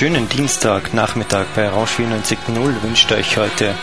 [0.00, 3.74] schönen Dienstagnachmittag bei Rausch 94.0 wünscht euch heute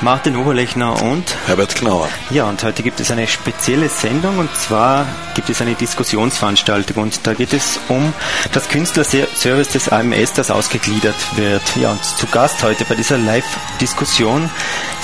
[0.00, 2.08] Martin Oberlechner und Herbert Knauer.
[2.30, 5.04] Ja, und heute gibt es eine spezielle Sendung und zwar
[5.34, 8.14] gibt es eine Diskussionsveranstaltung und da geht es um
[8.52, 11.76] das Künstlerservice des AMS, das ausgegliedert wird.
[11.76, 14.48] Ja, und zu Gast heute bei dieser Live-Diskussion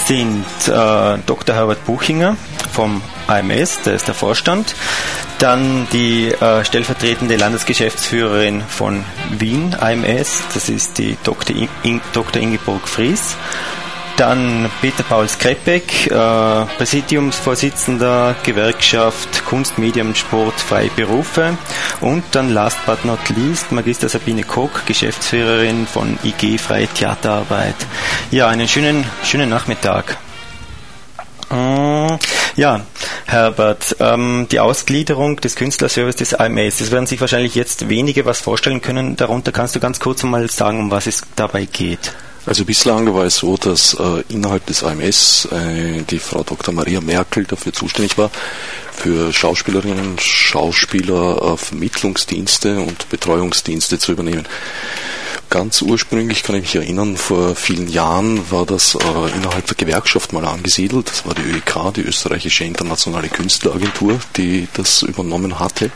[0.07, 1.55] sind äh, Dr.
[1.55, 2.35] Herbert Buchinger
[2.73, 4.75] vom AMS, der ist der Vorstand,
[5.39, 9.05] dann die äh, stellvertretende Landesgeschäftsführerin von
[9.39, 11.57] Wien AMS, das ist die Dr.
[11.83, 12.43] In Dr.
[12.43, 13.37] Ingeborg Fries
[14.17, 21.57] dann Peter Paul Skrepeck, äh, Präsidiumsvorsitzender, Gewerkschaft Kunst, Medium, Sport, Freie Berufe.
[22.01, 27.77] Und dann last but not least Magister Sabine Koch, Geschäftsführerin von IG Freie Theaterarbeit.
[28.31, 30.17] Ja, einen schönen, schönen Nachmittag.
[31.51, 32.17] Mm,
[32.57, 32.87] ja,
[33.27, 38.41] Herbert, ähm, die Ausgliederung des Künstlerservice des AMS, das werden sich wahrscheinlich jetzt wenige was
[38.41, 39.17] vorstellen können.
[39.17, 42.13] Darunter kannst du ganz kurz mal sagen, um was es dabei geht.
[42.47, 46.73] Also bislang war es so, dass äh, innerhalb des AMS äh, die Frau Dr.
[46.73, 48.31] Maria Merkel dafür zuständig war,
[48.93, 54.47] für Schauspielerinnen, Schauspieler äh, Vermittlungsdienste und Betreuungsdienste zu übernehmen.
[55.57, 60.35] Ganz ursprünglich kann ich mich erinnern, vor vielen Jahren war das äh, innerhalb der Gewerkschaft
[60.35, 61.09] mal angesiedelt.
[61.09, 65.91] Das war die ÖEK, die österreichische internationale Künstleragentur, die das übernommen hatte.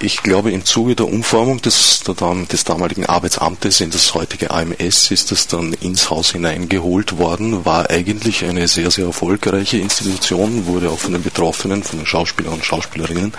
[0.00, 5.32] Ich glaube, im Zuge der Umformung des, des damaligen Arbeitsamtes in das heutige AMS ist
[5.32, 11.00] es dann ins Haus hineingeholt worden, war eigentlich eine sehr, sehr erfolgreiche Institution, wurde auch
[11.00, 13.32] von den Betroffenen, von den Schauspielern und Schauspielerinnen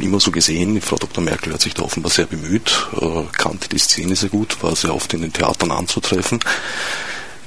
[0.00, 0.80] immer so gesehen.
[0.80, 1.22] Frau Dr.
[1.22, 4.92] Merkel hat sich da offenbar sehr bemüht, äh, kannte die Szene sehr gut, war sehr
[4.92, 6.40] oft in den Theatern anzutreffen.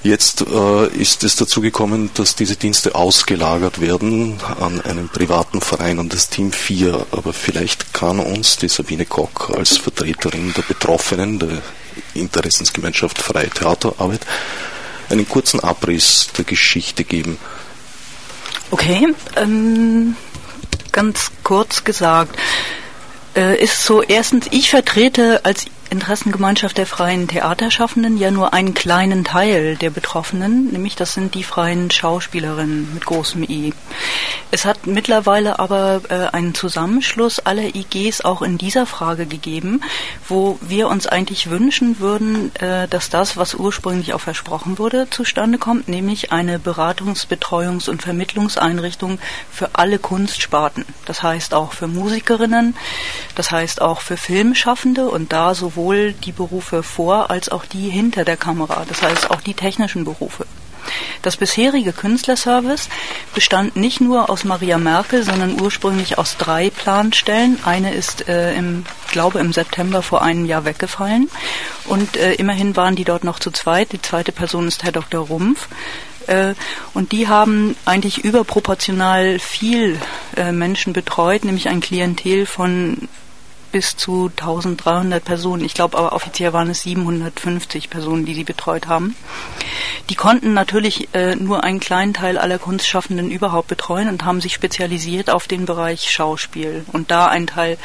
[0.03, 6.00] Jetzt äh, ist es dazu gekommen, dass diese Dienste ausgelagert werden an einen privaten Verein,
[6.00, 7.08] an das Team 4.
[7.12, 11.62] Aber vielleicht kann uns die Sabine Koch als Vertreterin der Betroffenen, der
[12.13, 14.22] Interessensgemeinschaft Freie Theaterarbeit,
[15.09, 17.38] einen kurzen Abriss der Geschichte geben.
[18.69, 20.16] Okay, ähm,
[20.91, 22.38] ganz kurz gesagt,
[23.36, 29.24] äh, ist so erstens, ich vertrete als Interessengemeinschaft der freien Theaterschaffenden ja nur einen kleinen
[29.24, 33.74] Teil der Betroffenen, nämlich das sind die freien Schauspielerinnen mit großem I.
[34.52, 39.81] Es hat mittlerweile aber äh, einen Zusammenschluss aller IGs auch in dieser Frage gegeben,
[40.28, 45.58] wo wir uns eigentlich wünschen würden, äh, dass das, was ursprünglich auch versprochen wurde, zustande
[45.58, 49.19] kommt, nämlich eine Beratungs-, Betreuungs- und Vermittlungseinrichtung
[49.52, 50.86] für alle Kunstsparten.
[51.06, 52.75] Das heißt auch für Musikerinnen,
[53.36, 57.90] das heißt auch für Filmschaffende und da sowohl sowohl die Berufe vor als auch die
[57.90, 60.46] hinter der Kamera, das heißt auch die technischen Berufe.
[61.22, 62.90] Das bisherige Künstlerservice
[63.36, 67.60] bestand nicht nur aus Maria Merkel, sondern ursprünglich aus drei Planstellen.
[67.66, 71.30] Eine ist, äh, im, glaube im September vor einem Jahr weggefallen
[71.86, 73.92] und äh, immerhin waren die dort noch zu zweit.
[73.92, 75.28] Die zweite Person ist Herr Dr.
[75.28, 75.68] Rumpf.
[76.28, 76.56] Äh,
[76.94, 80.00] und die haben eigentlich überproportional viel
[80.36, 83.10] äh, Menschen betreut, nämlich ein Klientel von
[83.72, 85.64] bis zu 1300 Personen.
[85.64, 89.16] Ich glaube aber offiziell waren es 750 Personen, die sie betreut haben.
[90.10, 94.54] Die konnten natürlich äh, nur einen kleinen Teil aller Kunstschaffenden überhaupt betreuen und haben sich
[94.54, 96.86] spezialisiert auf den Bereich Schauspiel.
[96.94, 97.78] Und da ein Teil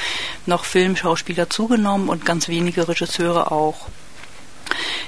[0.47, 3.89] noch Filmschauspieler zugenommen und ganz wenige Regisseure auch.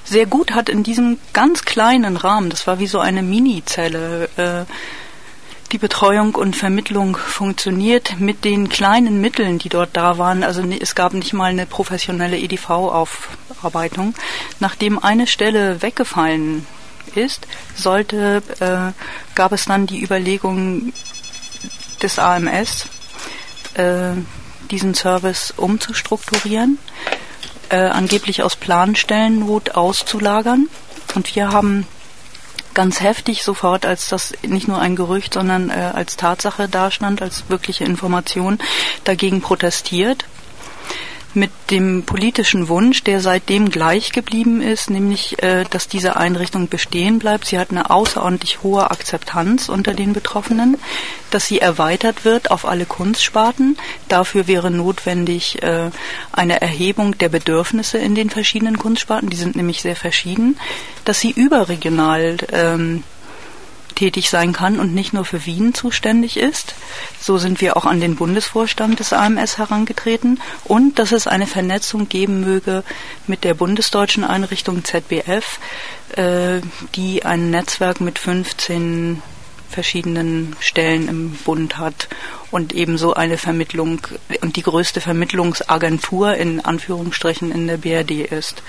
[0.04, 4.64] Sehr gut hat in diesem ganz kleinen Rahmen, das war wie so eine Mini-Zelle, äh,
[5.72, 10.42] die Betreuung und Vermittlung funktioniert mit den kleinen Mitteln, die dort da waren.
[10.42, 14.14] Also es gab nicht mal eine professionelle EDV-Aufarbeitung.
[14.60, 16.66] Nachdem eine Stelle weggefallen
[17.14, 18.92] ist, sollte, äh,
[19.34, 20.92] gab es dann die Überlegung
[22.02, 22.86] des AMS,
[23.74, 24.12] äh,
[24.70, 26.78] diesen Service umzustrukturieren,
[27.70, 30.68] äh, angeblich aus Planstellennot auszulagern.
[31.14, 31.86] Und wir haben
[32.74, 37.44] ganz heftig sofort, als das nicht nur ein Gerücht, sondern äh, als Tatsache dastand, als
[37.48, 38.58] wirkliche Information,
[39.04, 40.24] dagegen protestiert
[41.34, 47.18] mit dem politischen Wunsch, der seitdem gleich geblieben ist, nämlich, äh, dass diese Einrichtung bestehen
[47.18, 47.46] bleibt.
[47.46, 50.76] Sie hat eine außerordentlich hohe Akzeptanz unter den Betroffenen,
[51.30, 53.76] dass sie erweitert wird auf alle Kunstsparten.
[54.08, 55.90] Dafür wäre notwendig äh,
[56.32, 59.30] eine Erhebung der Bedürfnisse in den verschiedenen Kunstsparten.
[59.30, 60.58] Die sind nämlich sehr verschieden,
[61.04, 63.02] dass sie überregional ähm,
[63.94, 66.74] tätig sein kann und nicht nur für Wien zuständig ist.
[67.20, 72.08] So sind wir auch an den Bundesvorstand des AMS herangetreten und dass es eine Vernetzung
[72.08, 72.84] geben möge
[73.26, 75.58] mit der bundesdeutschen Einrichtung ZBF,
[76.16, 76.60] äh,
[76.94, 79.22] die ein Netzwerk mit 15
[79.74, 82.08] verschiedenen Stellen im Bund hat
[82.50, 84.00] und ebenso eine Vermittlung
[84.40, 88.62] und die größte Vermittlungsagentur in Anführungsstrichen in der BRD ist.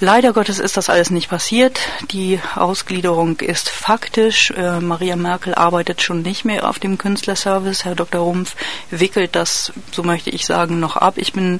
[0.00, 1.80] Leider Gottes ist das alles nicht passiert.
[2.12, 4.52] Die Ausgliederung ist faktisch.
[4.52, 7.84] Äh, Maria Merkel arbeitet schon nicht mehr auf dem Künstlerservice.
[7.84, 8.20] Herr Dr.
[8.20, 8.54] Rumpf
[8.90, 11.14] wickelt das, so möchte ich sagen, noch ab.
[11.16, 11.58] Ich bin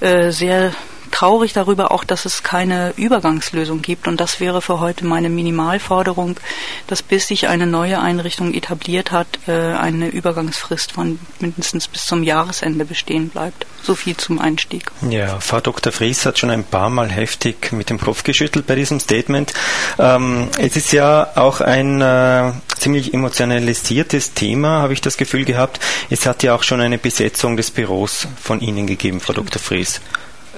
[0.00, 0.72] äh, sehr
[1.14, 4.08] traurig darüber auch, dass es keine Übergangslösung gibt.
[4.08, 6.40] Und das wäre für heute meine Minimalforderung,
[6.88, 12.24] dass bis sich eine neue Einrichtung etabliert hat, äh, eine Übergangsfrist von mindestens bis zum
[12.24, 13.64] Jahresende bestehen bleibt.
[13.82, 14.90] So viel zum Einstieg.
[15.08, 15.92] Ja, Frau Dr.
[15.92, 19.54] Fries hat schon ein paar Mal heftig mit dem Kopf geschüttelt bei diesem Statement.
[20.00, 25.78] Ähm, es ist ja auch ein äh, ziemlich emotionalisiertes Thema, habe ich das Gefühl gehabt.
[26.10, 29.62] Es hat ja auch schon eine Besetzung des Büros von Ihnen gegeben, Frau Dr.
[29.62, 30.00] Fries.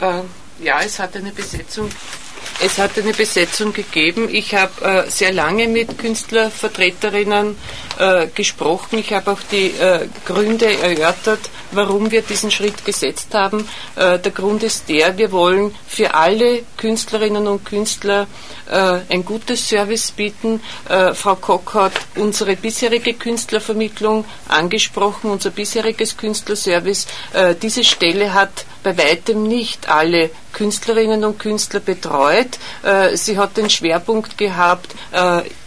[0.01, 0.23] Äh,
[0.61, 1.89] ja, es hat eine Besetzung.
[2.63, 4.29] Es hat eine Besetzung gegeben.
[4.33, 7.57] Ich habe äh, sehr lange mit Künstlervertreterinnen
[7.99, 8.99] äh, gesprochen.
[8.99, 11.41] Ich habe auch die äh, Gründe erörtert,
[11.73, 13.69] warum wir diesen Schritt gesetzt haben.
[13.97, 18.27] Äh, der Grund ist der, wir wollen für alle Künstlerinnen und Künstler
[18.71, 20.61] äh, ein gutes Service bieten.
[20.89, 27.07] Äh, Frau Koch hat unsere bisherige Künstlervermittlung angesprochen, unser bisheriges Künstlerservice.
[27.63, 32.59] diese Stelle hat bei weitem nicht alle Künstlerinnen und Künstler betreut.
[33.15, 34.95] sie hat den Schwerpunkt gehabt,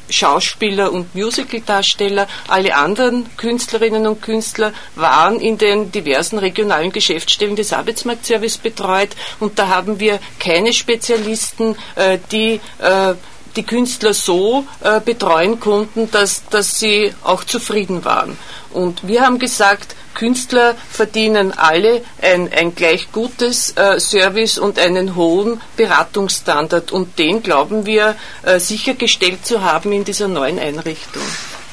[0.10, 2.28] Schauspieler und Musicaldarsteller.
[2.48, 9.10] Alle anderen Künstlerinnen und Künstler waren in den diversen regionalen Geschäftsstellen des Arbeitsmarktservice betreut
[9.40, 13.14] und da haben wir keine Spezialisten, äh, die äh,
[13.56, 18.38] die Künstler so äh, betreuen konnten, dass, dass sie auch zufrieden waren.
[18.72, 25.16] Und wir haben gesagt, Künstler verdienen alle ein, ein gleich gutes äh, Service und einen
[25.16, 26.92] hohen Beratungsstandard.
[26.92, 31.24] Und den glauben wir äh, sichergestellt zu haben in dieser neuen Einrichtung.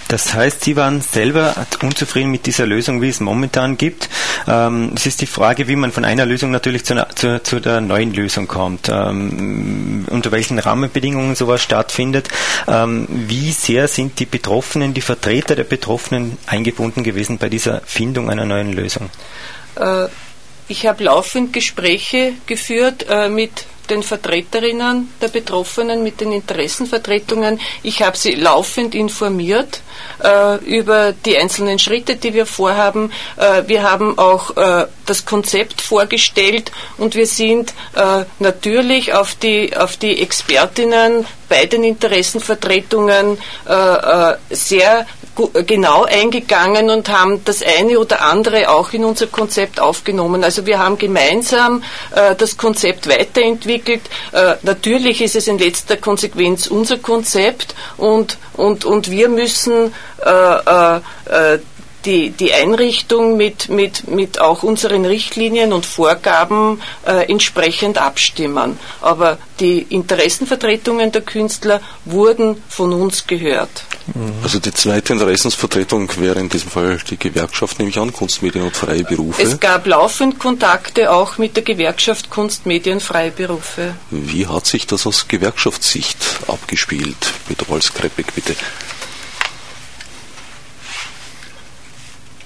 [0.08, 4.08] Das heißt, Sie waren selber unzufrieden mit dieser Lösung, wie es momentan gibt.
[4.46, 7.80] Ähm, es ist die Frage, wie man von einer Lösung natürlich zu, zu, zu der
[7.80, 12.28] neuen Lösung kommt, ähm, unter welchen Rahmenbedingungen sowas stattfindet.
[12.68, 18.30] Ähm, wie sehr sind die Betroffenen, die Vertreter der Betroffenen eingebunden gewesen bei dieser Findung
[18.30, 19.10] einer neuen Lösung?
[19.76, 20.06] Äh,
[20.68, 27.60] ich habe laufend Gespräche geführt äh, mit den Vertreterinnen der Betroffenen, mit den Interessenvertretungen.
[27.82, 29.80] Ich habe sie laufend informiert
[30.22, 33.12] äh, über die einzelnen Schritte, die wir vorhaben.
[33.36, 39.76] Äh, wir haben auch äh, das Konzept vorgestellt und wir sind äh, natürlich auf die,
[39.76, 43.38] auf die Expertinnen bei den Interessenvertretungen
[43.68, 45.06] äh, äh, sehr
[45.66, 50.42] genau eingegangen und haben das eine oder andere auch in unser Konzept aufgenommen.
[50.42, 51.82] Also wir haben gemeinsam
[52.14, 54.02] äh, das Konzept weiterentwickelt.
[54.32, 59.92] Äh, natürlich ist es in letzter Konsequenz unser Konzept und, und, und wir müssen
[60.24, 61.00] äh, äh,
[61.54, 61.58] äh
[62.06, 68.78] die, die Einrichtung mit, mit, mit auch unseren Richtlinien und Vorgaben äh, entsprechend abstimmen.
[69.00, 73.84] Aber die Interessenvertretungen der Künstler wurden von uns gehört.
[74.14, 74.32] Mhm.
[74.42, 78.76] Also die zweite Interessensvertretung wäre in diesem Fall die Gewerkschaft, nehme ich an, Kunstmedien und
[78.76, 79.42] freie Berufe.
[79.42, 83.94] Es gab laufend Kontakte auch mit der Gewerkschaft Kunstmedien freie Berufe.
[84.10, 87.16] Wie hat sich das aus Gewerkschaftssicht abgespielt?
[87.48, 88.54] Peter Walz-Kreppig, bitte.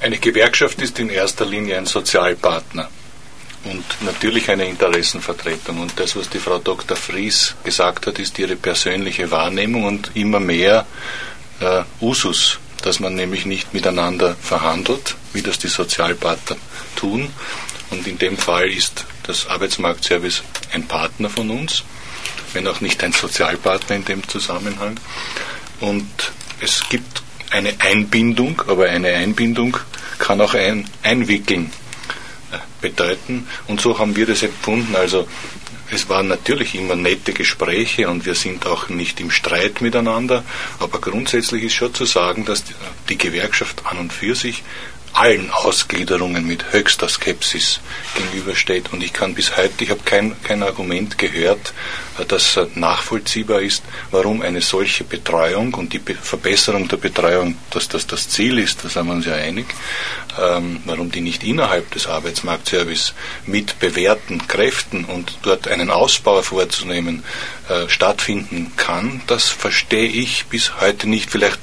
[0.00, 2.88] Eine Gewerkschaft ist in erster Linie ein Sozialpartner
[3.64, 5.78] und natürlich eine Interessenvertretung.
[5.78, 6.96] Und das, was die Frau Dr.
[6.96, 10.86] Fries gesagt hat, ist ihre persönliche Wahrnehmung und immer mehr
[11.60, 16.56] äh, Usus, dass man nämlich nicht miteinander verhandelt, wie das die Sozialpartner
[16.96, 17.30] tun.
[17.90, 20.42] Und in dem Fall ist das Arbeitsmarktservice
[20.72, 21.82] ein Partner von uns,
[22.54, 24.98] wenn auch nicht ein Sozialpartner in dem Zusammenhang.
[25.80, 26.08] Und
[26.62, 29.76] es gibt eine Einbindung, aber eine Einbindung
[30.18, 31.72] kann auch ein Einwickeln
[32.52, 33.46] äh, bedeuten.
[33.66, 34.94] Und so haben wir das empfunden.
[34.96, 35.26] Also
[35.92, 40.44] es waren natürlich immer nette Gespräche und wir sind auch nicht im Streit miteinander,
[40.78, 42.62] aber grundsätzlich ist schon zu sagen, dass
[43.08, 44.62] die Gewerkschaft an und für sich
[45.12, 47.80] allen Ausgliederungen mit höchster Skepsis
[48.14, 48.92] gegenübersteht.
[48.92, 51.72] Und ich kann bis heute, ich habe kein, kein Argument gehört,
[52.18, 57.56] äh, das äh, nachvollziehbar ist, warum eine solche Betreuung und die Be Verbesserung der Betreuung,
[57.70, 59.66] dass das das Ziel ist, da sind wir uns ja einig,
[60.38, 63.14] ähm, warum die nicht innerhalb des Arbeitsmarktservice
[63.46, 67.24] mit bewährten Kräften und dort einen Ausbau vorzunehmen
[67.70, 71.30] äh, stattfinden kann, das verstehe ich bis heute nicht.
[71.30, 71.60] Vielleicht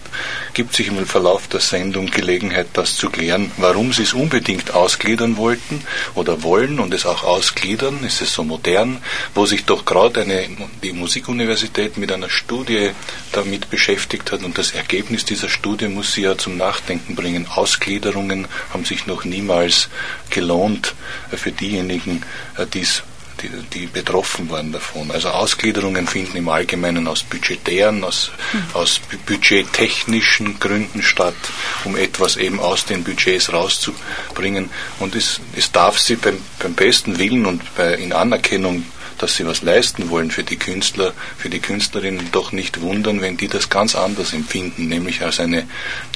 [0.53, 5.35] gibt sich im Verlauf der Sendung Gelegenheit, das zu klären warum sie es unbedingt ausgliedern
[5.37, 5.83] wollten
[6.15, 8.99] oder wollen und es auch ausgliedern, ist es so modern,
[9.35, 10.47] wo sich doch gerade eine,
[10.81, 12.91] die Musikuniversität mit einer Studie
[13.33, 17.47] damit beschäftigt hat und das Ergebnis dieser Studie muss sie ja zum Nachdenken bringen.
[17.47, 19.89] Ausgliederungen haben sich noch niemals
[20.29, 20.95] gelohnt
[21.35, 22.23] für diejenigen,
[22.57, 23.03] äh, die es
[23.41, 25.11] die, die betroffen waren davon.
[25.11, 28.63] Also Ausgliederungen finden im Allgemeinen aus budgetären, aus, mhm.
[28.73, 31.35] aus budgettechnischen Gründen statt,
[31.83, 34.69] um etwas eben aus den Budgets rauszubringen.
[34.99, 38.85] Und es, es darf sie beim, beim besten Willen und bei, in Anerkennung
[39.17, 43.37] dass sie was leisten wollen für die Künstler, für die Künstlerinnen, doch nicht wundern, wenn
[43.37, 45.67] die das ganz anders empfinden, nämlich als eine,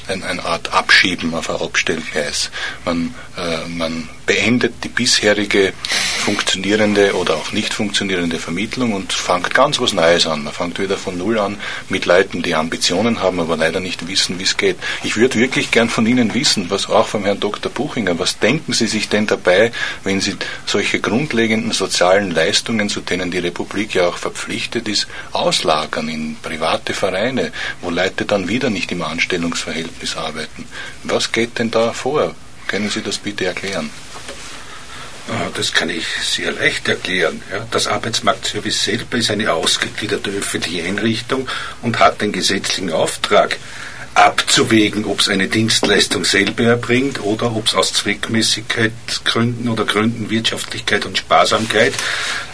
[0.08, 2.50] eine, eine Art Abschieben auf ein Abstellgleis.
[2.84, 5.72] Man, äh, man beendet die bisherige
[6.24, 10.44] funktionierende oder auch nicht funktionierende Vermittlung und fängt ganz was Neues an.
[10.44, 11.56] Man fängt wieder von Null an
[11.88, 14.76] mit Leuten, die Ambitionen haben, aber leider nicht wissen, wie es geht.
[15.02, 17.72] Ich würde wirklich gern von Ihnen wissen, was auch vom Herrn Dr.
[17.72, 19.72] Buchinger, was denken Sie sich denn dabei,
[20.04, 20.36] wenn Sie
[20.66, 26.94] solche grundlegenden sozialen Leistungen zu denen die Republik ja auch verpflichtet ist, auslagern in private
[26.94, 30.66] Vereine, wo Leute dann wieder nicht im Anstellungsverhältnis arbeiten.
[31.02, 32.34] Was geht denn da vor?
[32.68, 33.90] Können Sie das bitte erklären?
[35.28, 37.40] Ah, das kann ich sehr leicht erklären.
[37.70, 41.48] Das Arbeitsmarktservice selber ist eine ausgegliederte öffentliche Einrichtung
[41.80, 43.56] und hat den gesetzlichen Auftrag,
[44.14, 51.06] abzuwägen, ob es eine Dienstleistung selber erbringt oder ob es aus Zweckmäßigkeitsgründen oder Gründen Wirtschaftlichkeit
[51.06, 51.94] und Sparsamkeit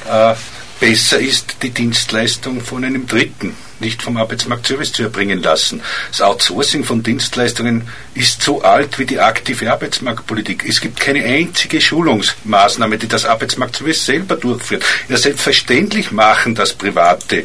[0.09, 0.35] äh,
[0.79, 5.81] besser ist, die Dienstleistung von einem Dritten nicht vom Arbeitsmarktservice zu erbringen lassen.
[6.11, 10.65] Das Outsourcing von Dienstleistungen ist so alt wie die aktive Arbeitsmarktpolitik.
[10.69, 14.85] Es gibt keine einzige Schulungsmaßnahme, die das Arbeitsmarktservice selber durchführt.
[15.09, 17.45] Ja, selbstverständlich machen das private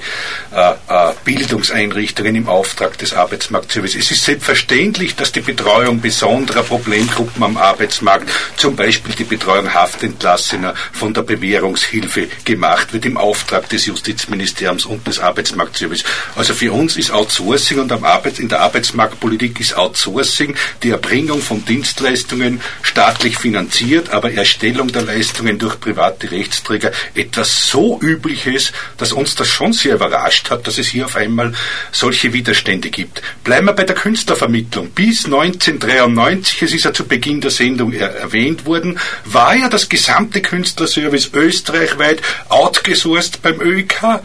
[0.52, 3.96] äh, äh, Bildungseinrichtungen im Auftrag des Arbeitsmarktservice.
[3.96, 10.74] Es ist selbstverständlich, dass die Betreuung besonderer Problemgruppen am Arbeitsmarkt, zum Beispiel die Betreuung Haftentlassener
[10.92, 16.04] von der Bewährungshilfe gemacht wird im Auftrag des Justizministeriums und des Arbeitsmarktservice.
[16.36, 17.92] Also für uns ist Outsourcing und
[18.40, 25.60] in der Arbeitsmarktpolitik ist Outsourcing die Erbringung von Dienstleistungen staatlich finanziert, aber Erstellung der Leistungen
[25.60, 30.88] durch private Rechtsträger etwas so Übliches, dass uns das schon sehr überrascht hat, dass es
[30.88, 31.54] hier auf einmal
[31.92, 33.22] solche Widerstände gibt.
[33.44, 34.92] Bleiben wir bei der Künstlervermittlung.
[34.92, 40.42] Bis 1993, es ist ja zu Beginn der Sendung erwähnt worden, war ja das gesamte
[40.42, 44.22] Künstlerservice österreichweit outgesourced beim ÖIK.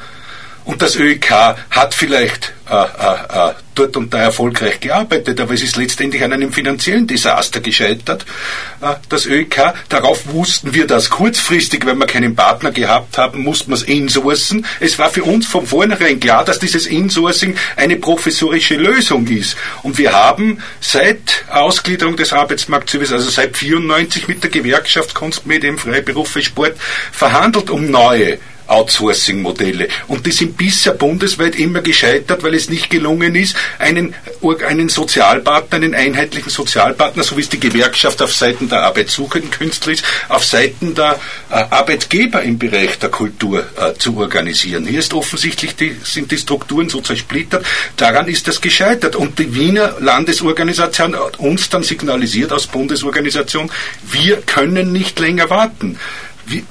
[0.68, 1.30] Und das ÖEK
[1.70, 6.34] hat vielleicht äh, äh, äh, dort und da erfolgreich gearbeitet, aber es ist letztendlich an
[6.34, 8.26] einem finanziellen Desaster gescheitert.
[8.82, 13.70] Äh, das ÖEK, darauf wussten wir das kurzfristig, wenn wir keinen Partner gehabt haben, mussten
[13.70, 14.66] wir es insourcen.
[14.78, 19.56] Es war für uns von vornherein klar, dass dieses Insourcing eine professorische Lösung ist.
[19.82, 26.42] Und wir haben seit Ausgliederung des Arbeitsmarktservice, also seit 94 mit der Gewerkschaft Kunstmedien, Freiberufe,
[26.42, 26.76] Sport
[27.10, 29.88] verhandelt um neue Outsourcing-Modelle.
[30.06, 34.14] Und die sind bisher bundesweit immer gescheitert, weil es nicht gelungen ist, einen,
[34.66, 39.92] einen Sozialpartner, einen einheitlichen Sozialpartner, so wie es die Gewerkschaft auf Seiten der arbeitssuchenden Künstler
[39.92, 41.18] ist, auf Seiten der
[41.50, 44.86] äh, Arbeitgeber im Bereich der Kultur äh, zu organisieren.
[44.86, 47.64] Hier ist offensichtlich die, sind die Strukturen so zersplittert.
[47.96, 49.16] Daran ist das gescheitert.
[49.16, 53.70] Und die Wiener Landesorganisation hat uns dann signalisiert als Bundesorganisation,
[54.10, 55.98] wir können nicht länger warten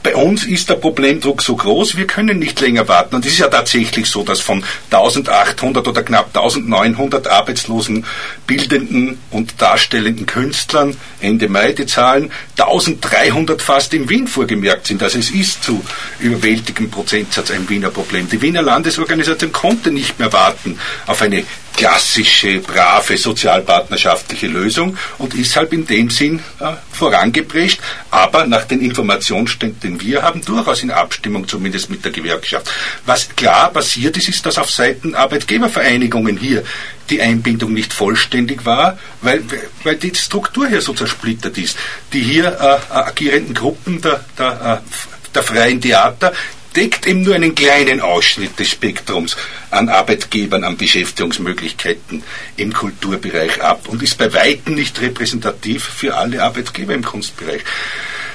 [0.04, 3.16] bei uns ist der Problemdruck so groß, wir können nicht länger warten.
[3.16, 8.06] Und es ist ja tatsächlich so, dass von 1800 oder knapp 1900 arbeitslosen
[8.46, 15.04] bildenden und darstellenden Künstlern Ende Mai die Zahlen 1300 fast in Wien vorgemerkt sind.
[15.04, 15.84] Also es ist zu
[16.20, 18.30] überwältigem Prozentsatz ein Wiener Problem.
[18.30, 21.44] Die Wiener Landesorganisation konnte nicht mehr warten auf eine
[21.78, 27.80] klassische, brave sozialpartnerschaftliche Lösung und ist halt in dem Sinn äh, vorangeprescht,
[28.10, 32.70] aber nach den Informationsständen, den wir haben, durchaus in Abstimmung zumindest mit der Gewerkschaft.
[33.06, 36.64] Was klar passiert ist, ist, dass auf Seiten Arbeitgebervereinigungen hier
[37.12, 39.44] die Einbindung nicht vollständig war, weil,
[39.84, 41.78] weil die Struktur hier so zersplittert ist.
[42.12, 46.34] Die hier äh, agierenden Gruppen der, der, äh, der freien Theater
[46.76, 49.36] deckt eben nur einen kleinen Ausschnitt des Spektrums
[49.72, 52.24] an Arbeitgebern, an Beschäftigungsmöglichkeiten
[52.58, 57.62] im Kulturbereich ab und ist bei weitem nicht repräsentativ für alle Arbeitgeber im Kunstbereich.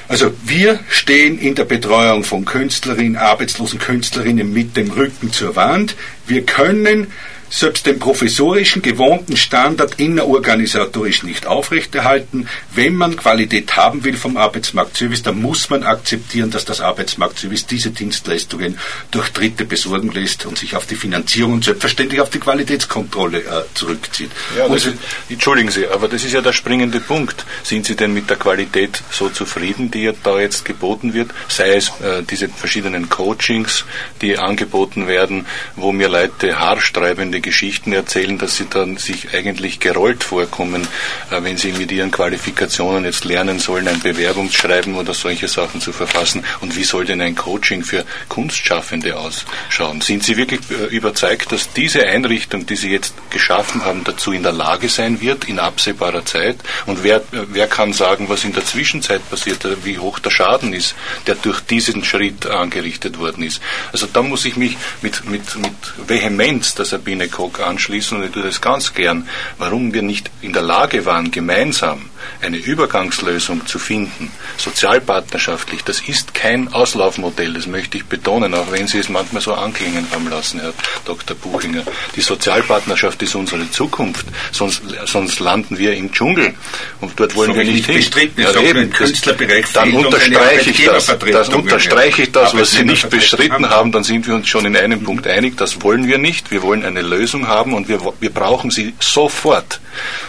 [0.09, 5.95] Also wir stehen in der Betreuung von Künstlerinnen, arbeitslosen Künstlerinnen mit dem Rücken zur Wand.
[6.27, 7.07] Wir können
[7.53, 12.49] selbst den professorischen gewohnten Standard innerorganisatorisch nicht aufrechterhalten.
[12.75, 17.91] Wenn man Qualität haben will vom Arbeitsmarktservice, dann muss man akzeptieren, dass das Arbeitsmarktservice diese
[17.91, 18.79] Dienstleistungen
[19.11, 23.63] durch Dritte besorgen lässt und sich auf die Finanzierung und selbstverständlich auf die Qualitätskontrolle äh,
[23.75, 24.31] zurückzieht.
[24.57, 24.89] Ja, ist,
[25.29, 27.45] entschuldigen Sie, aber das ist ja der springende Punkt.
[27.65, 31.31] Sind Sie denn mit der Qualität so zufrieden, die da jetzt geboten wird?
[31.49, 33.85] Sei es äh, diese verschiedenen Coachings,
[34.23, 35.45] die angeboten werden,
[35.77, 40.87] wo mir Leute haarstreibende Geschichten erzählen, dass sie dann sich eigentlich gerollt vorkommen,
[41.31, 45.93] äh, wenn sie mit ihren Qualifikationen jetzt lernen sollen, ein Bewerbungsschreiben oder solche Sachen zu
[45.93, 46.45] verfassen.
[46.61, 50.01] Und wie soll denn ein Coaching für Kunstschaffende ausschauen?
[50.01, 54.43] Sind Sie wirklich äh, überzeugt, dass diese Einrichtung, die Sie jetzt geschaffen haben, dazu in
[54.43, 56.57] der Lage sein wird, in absehbarer Zeit?
[56.87, 60.73] Und wer, äh, wer kann sagen, was in der Zwischenzeit passiert, wie hoch der Schaden
[60.73, 60.95] ist,
[61.27, 63.61] der durch diesen Schritt angerichtet worden ist?
[63.93, 65.73] Also da muss ich mich mit, mit, mit
[66.07, 70.53] Vehemenz der Sabine Koch anschließen und ich tue das ganz gern, warum wir nicht in
[70.53, 72.11] der Lage waren, gemeinsam
[72.41, 78.87] eine Übergangslösung zu finden, sozialpartnerschaftlich, das ist kein Auslaufmodell, das möchte ich betonen, auch wenn
[78.87, 80.73] Sie es manchmal so anklingen haben lassen, Herr
[81.05, 81.37] Dr.
[81.37, 81.83] Buchinger.
[82.17, 86.55] Die Sozialpartnerschaft ist unsere Zukunft, sonst, sonst landen wir im Dschungel
[87.01, 88.03] und dort wollen so wir nicht hin.
[88.37, 93.69] Ja, eben, Künstlerbereich dann unterstreiche ich das, das unterstreiche ich das, was Sie nicht bestritten
[93.71, 96.63] haben, dann sind wir uns schon in einem Punkt einig, das wollen wir nicht, wir
[96.63, 99.81] wollen eine Lösung haben und wir, wir brauchen sie sofort.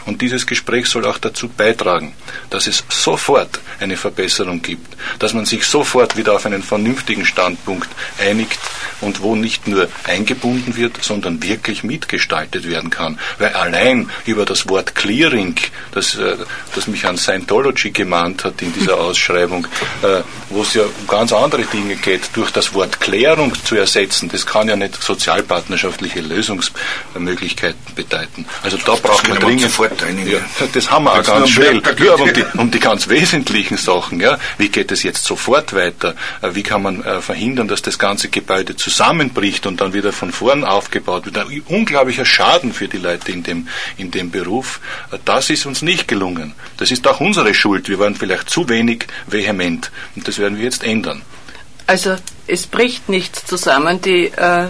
[0.06, 2.14] Und dieses Gespräch soll auch dazu beitragen,
[2.50, 7.90] dass es sofort eine Verbesserung gibt, dass man sich sofort wieder auf einen vernünftigen Standpunkt
[8.20, 8.60] einigt
[9.02, 13.20] und wo nicht nur eingebunden wird, sondern wirklich mitgestaltet werden kann.
[13.38, 15.56] Weil allein über das Wort Clearing,
[15.92, 16.38] das, äh,
[16.76, 19.68] das mich an Scientology gemahnt hat in dieser Ausschreibung,
[20.02, 24.30] äh, wo es ja um ganz andere Dinge geht, durch das Wort Klärung zu ersetzen,
[24.30, 26.22] das kann ja nicht sozialpartnerschaftliche
[27.14, 28.46] Lösungsmöglichkeiten bedeuten.
[28.62, 29.72] Also da braucht man dringend.
[30.28, 30.40] Ja,
[30.72, 31.82] das haben wir auch ganz schnell.
[32.04, 34.20] Ja, um, die, um die ganz wesentlichen Sachen.
[34.20, 34.38] Ja.
[34.58, 36.16] Wie geht es jetzt sofort weiter?
[36.42, 40.32] Äh, wie kann man äh, verhindern, dass das ganze Gebäude zusammenbricht und dann wieder von
[40.32, 41.38] vorn aufgebaut wird?
[41.38, 44.80] Ein unglaublicher Schaden für die Leute in dem, in dem Beruf.
[45.12, 46.54] Äh, das ist uns nicht gelungen.
[46.78, 47.90] Das ist auch unsere Schuld.
[47.90, 49.92] Wir waren vielleicht zu wenig vehement.
[50.16, 51.22] Und das werden wir jetzt ändern.
[51.86, 52.16] Also
[52.48, 54.02] es bricht nichts zusammen.
[54.02, 54.68] Die äh,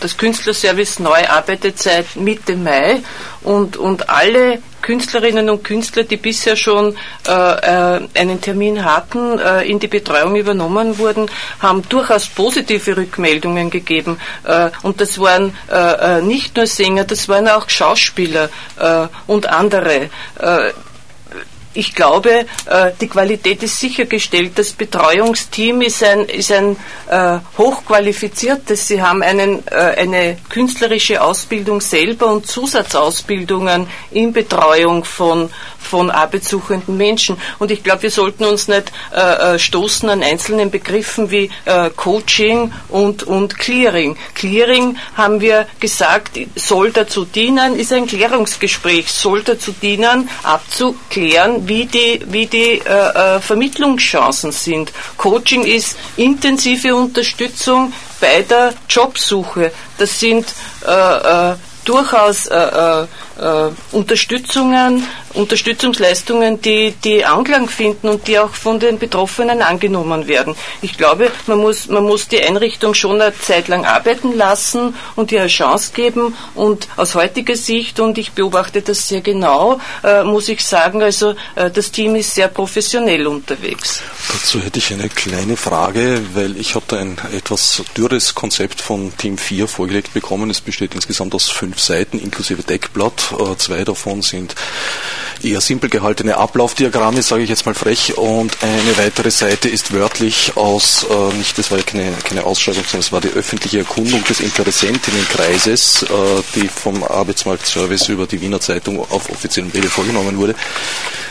[0.00, 3.02] das Künstlerservice neu arbeitet seit Mitte Mai
[3.42, 6.96] und, und alle Künstlerinnen und Künstler, die bisher schon
[7.28, 13.70] äh, äh, einen Termin hatten, äh, in die Betreuung übernommen wurden, haben durchaus positive Rückmeldungen
[13.70, 14.18] gegeben.
[14.44, 18.48] Äh, und das waren äh, äh, nicht nur Sänger, das waren auch Schauspieler
[19.26, 20.08] und andere
[21.72, 24.52] ich glaube, äh, die Qualität ist sichergestellt.
[24.56, 26.76] Das Betreuungsteam ist ein, ist ein
[27.08, 28.88] äh, hochqualifiziertes.
[28.88, 36.96] Sie haben einen, äh, eine künstlerische Ausbildung selber und Zusatzausbildungen in Betreuung von, von arbeitssuchenden
[36.96, 37.36] Menschen.
[37.60, 38.92] Und ich glaube, wir sollten uns nicht
[39.56, 41.50] stoßen an einzelnen Begriffen wie
[41.96, 44.16] Coaching und, und Clearing.
[44.34, 51.86] Clearing, haben wir gesagt, soll dazu dienen, ist ein Klärungsgespräch, soll dazu dienen, abzuklären, wie
[51.86, 54.92] die, wie die äh, äh, Vermittlungschancen sind.
[55.16, 59.72] Coaching ist intensive Unterstützung bei der Jobsuche.
[59.98, 60.46] Das sind
[60.86, 63.06] äh, äh durchaus äh, äh,
[63.92, 70.56] Unterstützungen, Unterstützungsleistungen, die, die Anklang finden und die auch von den Betroffenen angenommen werden.
[70.82, 75.30] Ich glaube, man muss, man muss die Einrichtung schon eine Zeit lang arbeiten lassen und
[75.30, 76.36] ihr eine Chance geben.
[76.54, 81.34] Und aus heutiger Sicht, und ich beobachte das sehr genau, äh, muss ich sagen, also
[81.54, 84.02] äh, das Team ist sehr professionell unterwegs.
[84.32, 89.38] Dazu hätte ich eine kleine Frage, weil ich hatte ein etwas dürres Konzept von Team
[89.38, 90.50] 4 vorgelegt bekommen.
[90.50, 93.32] Es besteht insgesamt aus fünf Seiten inklusive Deckblatt.
[93.38, 94.56] Äh, zwei davon sind
[95.44, 100.56] eher simpel gehaltene Ablaufdiagramme, sage ich jetzt mal frech, und eine weitere Seite ist wörtlich
[100.56, 104.22] aus, äh, nicht, das war ja keine, keine Ausschreibung, sondern es war die öffentliche Erkundung
[104.24, 106.06] des Interessentinnenkreises, äh,
[106.54, 110.54] die vom Arbeitsmarktservice über die Wiener Zeitung auf offiziellen Wege vorgenommen wurde.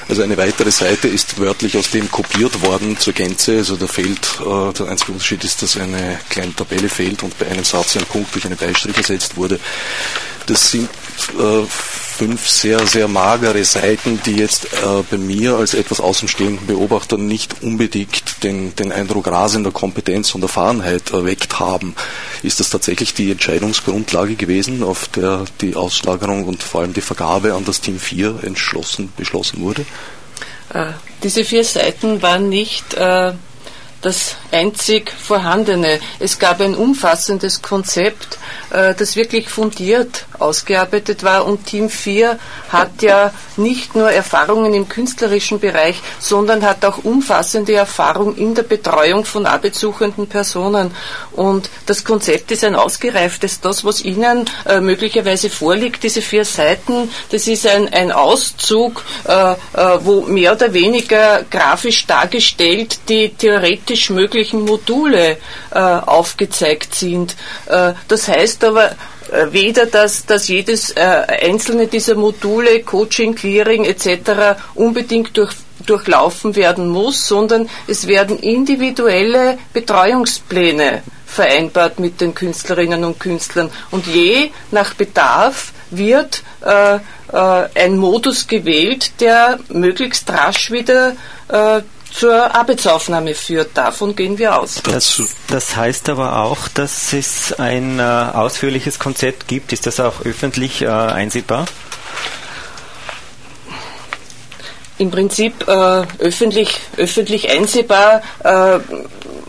[0.07, 4.39] Also eine weitere Seite ist wörtlich aus dem kopiert worden zur Gänze, also da fehlt,
[4.41, 8.05] äh, der einzige Unterschied ist, dass eine kleine Tabelle fehlt und bei einem Satz ein
[8.05, 9.59] Punkt durch einen Beistrich ersetzt wurde.
[10.47, 10.89] Das sind
[11.19, 17.61] fünf sehr, sehr magere Seiten, die jetzt äh, bei mir als etwas außenstehenden Beobachter nicht
[17.61, 21.95] unbedingt den, den Eindruck rasender Kompetenz und Erfahrenheit erweckt haben.
[22.43, 27.53] Ist das tatsächlich die Entscheidungsgrundlage gewesen, auf der die Auslagerung und vor allem die Vergabe
[27.53, 29.85] an das Team 4 entschlossen, beschlossen wurde?
[30.73, 30.91] Äh,
[31.23, 33.33] diese vier Seiten waren nicht äh,
[34.01, 35.99] das einzig vorhandene.
[36.19, 38.37] Es gab ein umfassendes Konzept,
[38.71, 44.87] äh, das wirklich fundiert ausgearbeitet war und Team 4 hat ja nicht nur Erfahrungen im
[44.87, 50.91] künstlerischen Bereich, sondern hat auch umfassende Erfahrung in der Betreuung von arbeitssuchenden Personen.
[51.31, 53.59] Und das Konzept ist ein ausgereiftes.
[53.59, 59.55] Das, was Ihnen äh, möglicherweise vorliegt, diese vier Seiten, das ist ein, ein Auszug, äh,
[60.03, 63.29] wo mehr oder weniger grafisch dargestellt die
[63.89, 65.37] theoretisch möglichen Module
[65.71, 67.35] äh, aufgezeigt sind.
[67.65, 68.91] Äh, das heißt aber,
[69.31, 74.59] äh, weder, dass, dass jedes äh, einzelne dieser Module, Coaching, Clearing etc.
[74.75, 75.53] unbedingt durch,
[75.85, 83.71] durchlaufen werden muss, sondern es werden individuelle Betreuungspläne vereinbart mit den Künstlerinnen und Künstlern.
[83.91, 86.99] Und je nach Bedarf wird äh, äh,
[87.75, 91.15] ein Modus gewählt, der möglichst rasch wieder
[91.47, 93.75] äh, zur Arbeitsaufnahme führt.
[93.75, 94.81] Davon gehen wir aus.
[94.83, 99.73] Das, das heißt aber auch, dass es ein äh, ausführliches Konzept gibt.
[99.73, 101.65] Ist das auch öffentlich äh, einsehbar?
[104.97, 108.79] Im Prinzip äh, öffentlich, öffentlich einsehbar äh,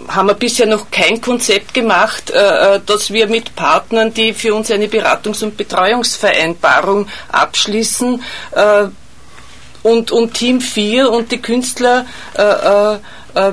[0.09, 4.55] haben wir bisher noch kein Konzept gemacht, äh, äh dass wir mit Partnern, die für
[4.55, 8.85] uns eine Beratungs- und Betreuungsvereinbarung abschließen, äh,
[9.83, 12.99] und, und Team 4 und die Künstler äh, äh,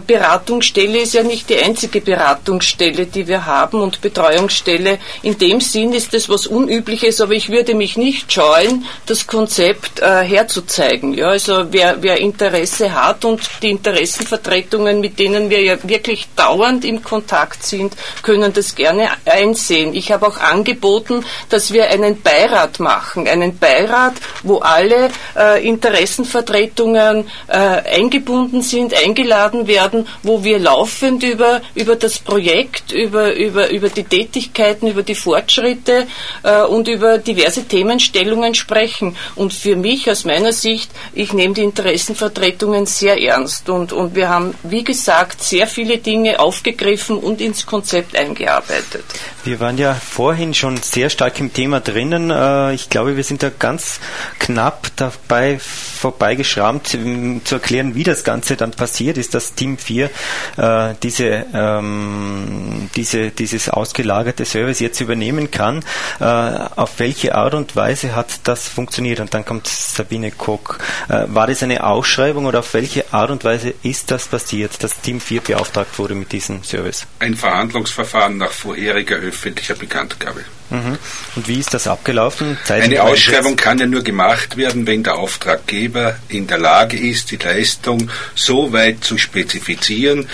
[0.06, 5.00] Beratungsstelle ist ja nicht die einzige Beratungsstelle, die wir haben und Betreuungsstelle.
[5.22, 10.00] In dem Sinn ist es was Unübliches, aber ich würde mich nicht scheuen, das Konzept
[10.00, 11.14] äh, herzuzeigen.
[11.14, 16.86] Ja, also wer, wer Interesse hat und die Interessenvertretungen, mit denen wir ja wirklich dauernd
[16.86, 19.94] im Kontakt sind, können das gerne einsehen.
[19.94, 24.14] Ich habe auch angeboten, dass wir einen Beirat machen, einen Beirat,
[24.44, 32.20] wo alle äh, Interessenvertretungen äh, eingebunden sind, eingeladen werden, wo wir laufend über, über das
[32.20, 36.08] Projekt, über, über, über die Tätigkeiten, über die Fortschritte
[36.44, 39.16] äh, und über diverse Themenstellungen sprechen.
[39.36, 44.30] Und für mich aus meiner Sicht, ich nehme die Interessenvertretungen sehr ernst und, und wir
[44.30, 49.04] haben, wie gesagt, sehr viele Dinge aufgegriffen und ins Konzept eingearbeitet.
[49.44, 52.32] Wir waren ja vorhin schon sehr stark im Thema drinnen.
[52.32, 54.00] Äh, ich glaube, wir sind da ganz
[54.40, 60.10] knapp dabei vorbeigeschrammt, zu erklären, wie das Ganze dann passiert ist, dass Team 4
[60.58, 65.84] äh, diese, ähm, diese, dieses ausgelagerte Service jetzt übernehmen kann.
[66.20, 69.20] Äh, auf welche Art und Weise hat das funktioniert?
[69.20, 70.78] Und dann kommt Sabine Koch.
[71.10, 75.02] Äh, war das eine Ausschreibung oder auf welche Art und Weise ist das passiert, dass
[75.02, 77.06] Team 4 beauftragt wurde mit diesem Service?
[77.20, 80.46] Ein Verhandlungsverfahren nach vorheriger öffentlicher Bekanntgabe.
[80.70, 80.98] Mhm.
[81.36, 82.58] Und wie ist das abgelaufen?
[82.68, 87.38] Eine Ausschreibung kann ja nur gemacht werden, wenn der Auftraggeber in der Lage ist, die
[87.38, 90.28] Leistung so weit zu spezifizieren,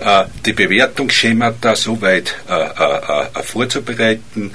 [0.00, 4.52] äh, die Bewertungsschemata so weit äh, äh, vorzubereiten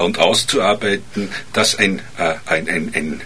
[0.00, 3.20] und auszuarbeiten, dass ein, ein, ein, ein,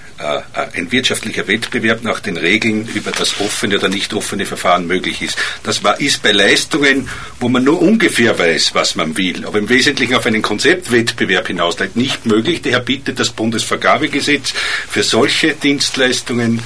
[0.74, 5.38] ein wirtschaftlicher Wettbewerb nach den Regeln über das offene oder nicht offene Verfahren möglich ist.
[5.62, 9.68] Das war, ist bei Leistungen, wo man nur ungefähr weiß, was man will, aber im
[9.68, 12.60] Wesentlichen auf einen Konzeptwettbewerb hinausleitet, nicht möglich.
[12.62, 14.52] Daher bietet das Bundesvergabegesetz
[14.88, 16.62] für solche Dienstleistungen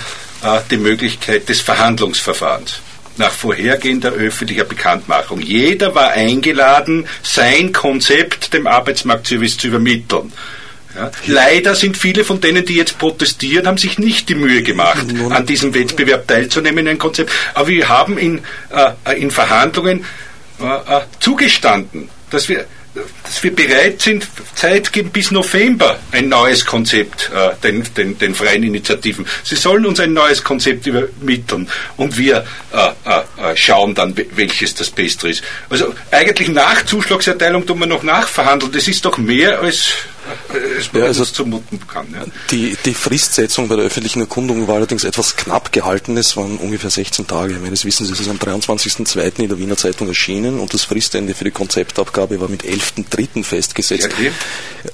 [0.71, 2.81] die Möglichkeit des Verhandlungsverfahrens
[3.17, 5.41] nach vorhergehender öffentlicher Bekanntmachung.
[5.41, 10.33] Jeder war eingeladen, sein Konzept dem Arbeitsmarktservice zu übermitteln.
[10.97, 11.11] Ja.
[11.27, 15.47] Leider sind viele von denen, die jetzt protestieren, haben sich nicht die Mühe gemacht, an
[15.47, 17.33] diesem Wettbewerb teilzunehmen in ein Konzept.
[17.55, 20.05] Aber wir haben in, äh, in Verhandlungen
[20.61, 22.67] äh, äh zugestanden, dass wir
[23.25, 28.35] dass wir bereit sind, Zeit geben bis November ein neues Konzept äh, den, den, den
[28.35, 29.27] freien Initiativen.
[29.43, 34.75] Sie sollen uns ein neues Konzept übermitteln und wir äh, äh, äh schauen dann, welches
[34.75, 35.43] das Beste ist.
[35.69, 38.71] Also eigentlich nach Zuschlagserteilung tun wir noch nachverhandeln.
[38.71, 39.93] Das ist doch mehr als
[40.79, 42.07] es ja, also zumuten kann.
[42.13, 42.25] Ja.
[42.51, 46.17] Die, die Fristsetzung bei der öffentlichen Erkundung war allerdings etwas knapp gehalten.
[46.17, 47.55] Es waren ungefähr 16 Tage.
[47.55, 49.41] Ich meine, das wissen Sie, es ist am 23.02.
[49.41, 53.45] in der Wiener Zeitung erschienen und das Fristende für die Konzeptabgabe war mit 11.03.
[53.45, 54.09] festgesetzt.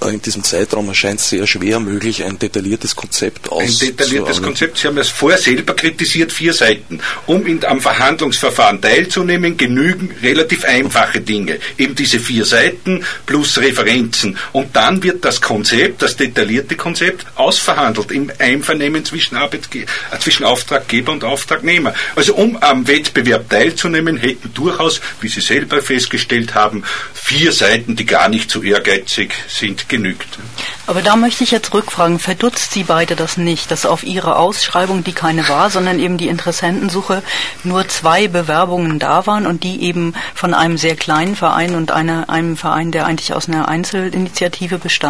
[0.00, 3.88] Ja, in diesem Zeitraum erscheint es sehr schwer möglich, ein detailliertes Konzept auszuarbeiten.
[3.88, 7.00] Ein detailliertes Konzept, Sie haben es vorher selber kritisiert, vier Seiten.
[7.26, 11.58] Um in, am Verhandlungsverfahren teilzunehmen, genügen relativ einfache Dinge.
[11.78, 14.36] Eben diese vier Seiten plus Referenzen.
[14.52, 20.44] Und dann wird das Konzept, das detaillierte Konzept ausverhandelt im Einvernehmen zwischen, Arbeitge äh, zwischen
[20.44, 21.94] Auftraggeber und Auftragnehmer.
[22.16, 28.06] Also um am Wettbewerb teilzunehmen, hätten durchaus, wie Sie selber festgestellt haben, vier Seiten, die
[28.06, 30.38] gar nicht so ehrgeizig sind, genügt.
[30.86, 35.04] Aber da möchte ich jetzt rückfragen, verdutzt Sie beide das nicht, dass auf Ihre Ausschreibung,
[35.04, 37.22] die keine war, sondern eben die Interessentensuche,
[37.62, 42.28] nur zwei Bewerbungen da waren und die eben von einem sehr kleinen Verein und einer,
[42.28, 45.09] einem Verein, der eigentlich aus einer Einzelinitiative bestand.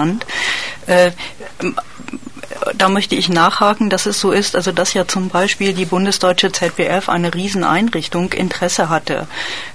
[0.86, 1.12] Äh,
[2.76, 6.52] da möchte ich nachhaken, dass es so ist, also dass ja zum Beispiel die bundesdeutsche
[6.52, 9.26] ZBF eine Rieseneinrichtung Interesse hatte,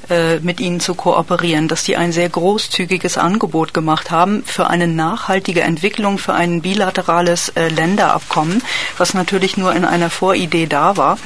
[0.10, 4.88] äh, mit ihnen zu kooperieren, dass die ein sehr großzügiges Angebot gemacht haben für eine
[4.88, 8.62] nachhaltige Entwicklung, für ein bilaterales äh, Länderabkommen,
[8.98, 11.18] was natürlich nur in einer Voridee da war.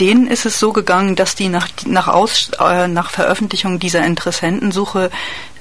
[0.00, 5.10] Denen ist es so gegangen, dass die nach, nach, Aus, äh, nach Veröffentlichung dieser Interessentensuche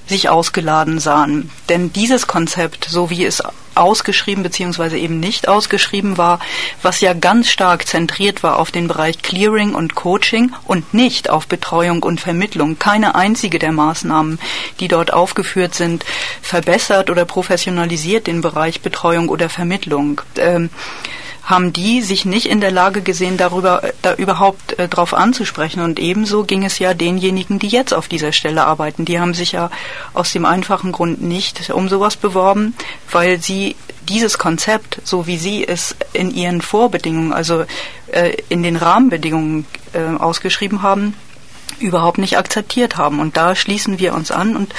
[0.08, 1.50] sich ausgeladen sahen.
[1.70, 3.41] Denn dieses Konzept, so wie es
[3.76, 4.98] ausgeschrieben bzw.
[4.98, 6.39] eben nicht ausgeschrieben war,
[6.82, 11.48] was ja ganz stark zentriert war auf den Bereich Clearing und Coaching und nicht auf
[11.48, 12.80] Betreuung und Vermittlung.
[12.80, 14.39] Keine einzige der Maßnahmen,
[14.80, 16.06] die dort aufgeführt sind,
[16.41, 20.22] verbessert oder professionalisiert den Bereich Betreuung oder Vermittlung.
[20.38, 20.70] Ähm,
[21.46, 25.82] haben die sich nicht in der Lage gesehen, darüber da überhaupt äh, drauf anzusprechen.
[25.82, 29.06] Und ebenso ging es ja denjenigen, die jetzt auf dieser Stelle arbeiten.
[29.06, 29.70] Die haben sich ja
[30.14, 32.76] aus dem einfachen Grund nicht um sowas beworben,
[33.12, 33.76] weil sie
[34.10, 37.66] dieses Konzept, so wie sie es in ihren Vorbedingungen, also
[38.12, 41.16] äh, in den Rahmenbedingungen äh, ausgeschrieben haben,
[41.80, 43.20] überhaupt nicht akzeptiert haben.
[43.20, 44.56] Und da schließen wir uns an.
[44.56, 44.74] Und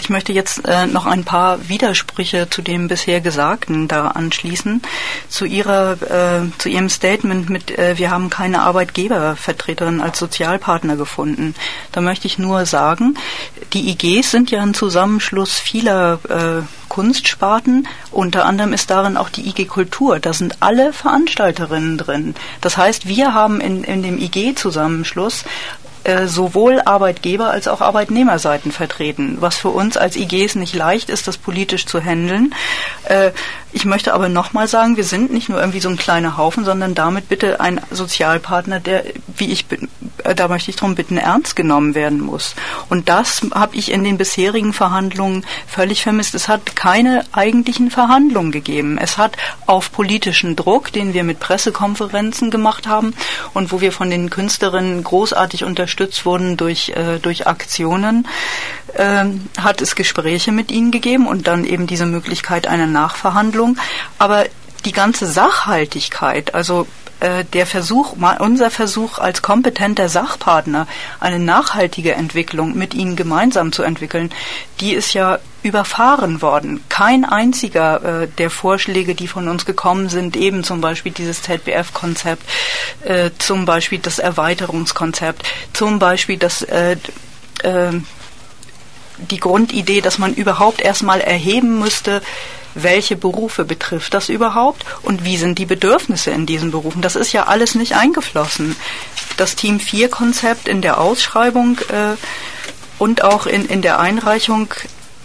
[0.00, 4.82] ich möchte jetzt äh, noch ein paar Widersprüche zu dem bisher Gesagten da anschließen.
[5.28, 11.54] Zu ihrer, äh, zu ihrem Statement mit, äh, wir haben keine Arbeitgebervertreterin als Sozialpartner gefunden.
[11.92, 13.16] Da möchte ich nur sagen,
[13.72, 17.88] die IGs sind ja ein Zusammenschluss vieler äh, Kunstsparten.
[18.10, 20.20] Unter anderem ist darin auch die IG Kultur.
[20.20, 22.34] Da sind alle Veranstalterinnen drin.
[22.60, 25.44] Das heißt, wir haben in, in dem IG-Zusammenschluss
[26.04, 31.28] äh, sowohl Arbeitgeber als auch Arbeitnehmerseiten vertreten, was für uns als IGs nicht leicht ist,
[31.28, 32.54] das politisch zu handeln.
[33.04, 33.30] Äh,
[33.72, 36.94] ich möchte aber nochmal sagen, wir sind nicht nur irgendwie so ein kleiner Haufen, sondern
[36.94, 39.04] damit bitte ein Sozialpartner, der,
[39.36, 39.66] wie ich
[40.24, 42.54] äh, da möchte ich darum bitten, ernst genommen werden muss.
[42.88, 46.34] Und das habe ich in den bisherigen Verhandlungen völlig vermisst.
[46.34, 48.98] Es hat keine eigentlichen Verhandlungen gegeben.
[48.98, 53.14] Es hat auf politischen Druck, den wir mit Pressekonferenzen gemacht haben
[53.54, 58.26] und wo wir von den Künstlerinnen großartig unterstützt wurden durch, äh, durch Aktionen,
[58.94, 59.24] äh,
[59.58, 63.76] hat es Gespräche mit ihnen gegeben und dann eben diese Möglichkeit einer Nachverhandlung.
[64.18, 64.46] Aber
[64.84, 66.86] die ganze Sachhaltigkeit, also
[67.22, 70.88] äh, der Versuch, unser Versuch als kompetenter Sachpartner,
[71.20, 74.30] eine nachhaltige Entwicklung mit ihnen gemeinsam zu entwickeln,
[74.80, 76.82] die ist ja überfahren worden.
[76.88, 82.42] Kein einziger äh, der Vorschläge, die von uns gekommen sind, eben zum Beispiel dieses ZBF-Konzept,
[83.04, 86.96] äh, zum Beispiel das Erweiterungskonzept, zum Beispiel das äh,
[87.62, 87.92] äh,
[89.30, 92.22] die Grundidee, dass man überhaupt erstmal erheben müsste,
[92.74, 97.02] welche Berufe betrifft das überhaupt und wie sind die Bedürfnisse in diesen Berufen.
[97.02, 98.76] Das ist ja alles nicht eingeflossen.
[99.36, 102.16] Das Team 4 Konzept in der Ausschreibung äh,
[102.98, 104.72] und auch in, in der Einreichung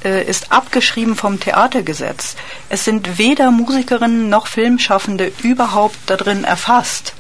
[0.03, 2.35] äh, ist abgeschrieben vom Theatergesetz.
[2.69, 7.13] Es sind weder Musikerinnen noch Filmschaffende überhaupt darin erfasst.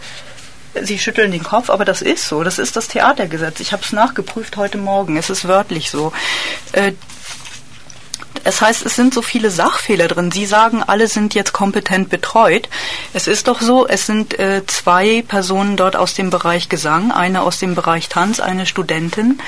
[0.83, 2.43] Sie schütteln den Kopf, aber das ist so.
[2.43, 3.59] Das ist das Theatergesetz.
[3.59, 5.17] Ich habe es nachgeprüft heute Morgen.
[5.17, 6.13] Es ist wörtlich so.
[6.71, 6.93] Äh,
[8.43, 10.31] es heißt, es sind so viele Sachfehler drin.
[10.31, 12.69] Sie sagen, alle sind jetzt kompetent betreut.
[13.13, 17.41] Es ist doch so, es sind äh, zwei Personen dort aus dem Bereich Gesang, eine
[17.41, 19.39] aus dem Bereich Tanz, eine Studentin,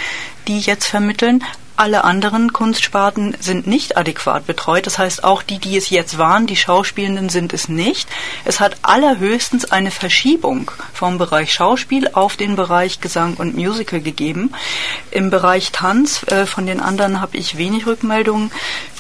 [0.48, 1.44] die jetzt vermitteln.
[1.80, 4.86] Alle anderen Kunstsparten sind nicht adäquat betreut.
[4.86, 8.10] Das heißt, auch die, die es jetzt waren, die Schauspielenden sind es nicht.
[8.44, 14.52] Es hat allerhöchstens eine Verschiebung vom Bereich Schauspiel auf den Bereich Gesang und Musical gegeben.
[15.10, 18.52] Im Bereich Tanz, äh, von den anderen habe ich wenig Rückmeldungen,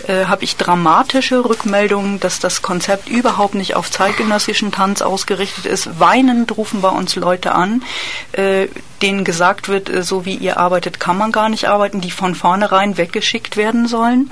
[0.07, 5.99] äh, habe ich dramatische Rückmeldungen, dass das Konzept überhaupt nicht auf zeitgenössischen Tanz ausgerichtet ist.
[5.99, 7.83] Weinend rufen bei uns Leute an,
[8.31, 8.69] äh,
[9.01, 12.35] denen gesagt wird, äh, so wie ihr arbeitet, kann man gar nicht arbeiten, die von
[12.35, 14.31] vornherein weggeschickt werden sollen.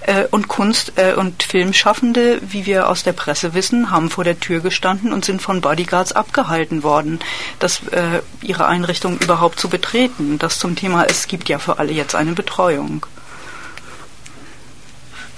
[0.00, 4.40] Äh, und Kunst- äh, und Filmschaffende, wie wir aus der Presse wissen, haben vor der
[4.40, 7.20] Tür gestanden und sind von Bodyguards abgehalten worden,
[7.58, 7.80] das,
[8.40, 10.38] ihre Einrichtung überhaupt zu betreten.
[10.38, 13.06] Das zum Thema, es gibt ja für alle jetzt eine Betreuung.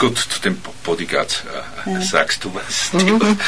[0.00, 1.44] Gut, zu den Bodyguards
[1.86, 2.00] äh, ja.
[2.00, 2.92] sagst du was.
[2.92, 3.38] Mhm.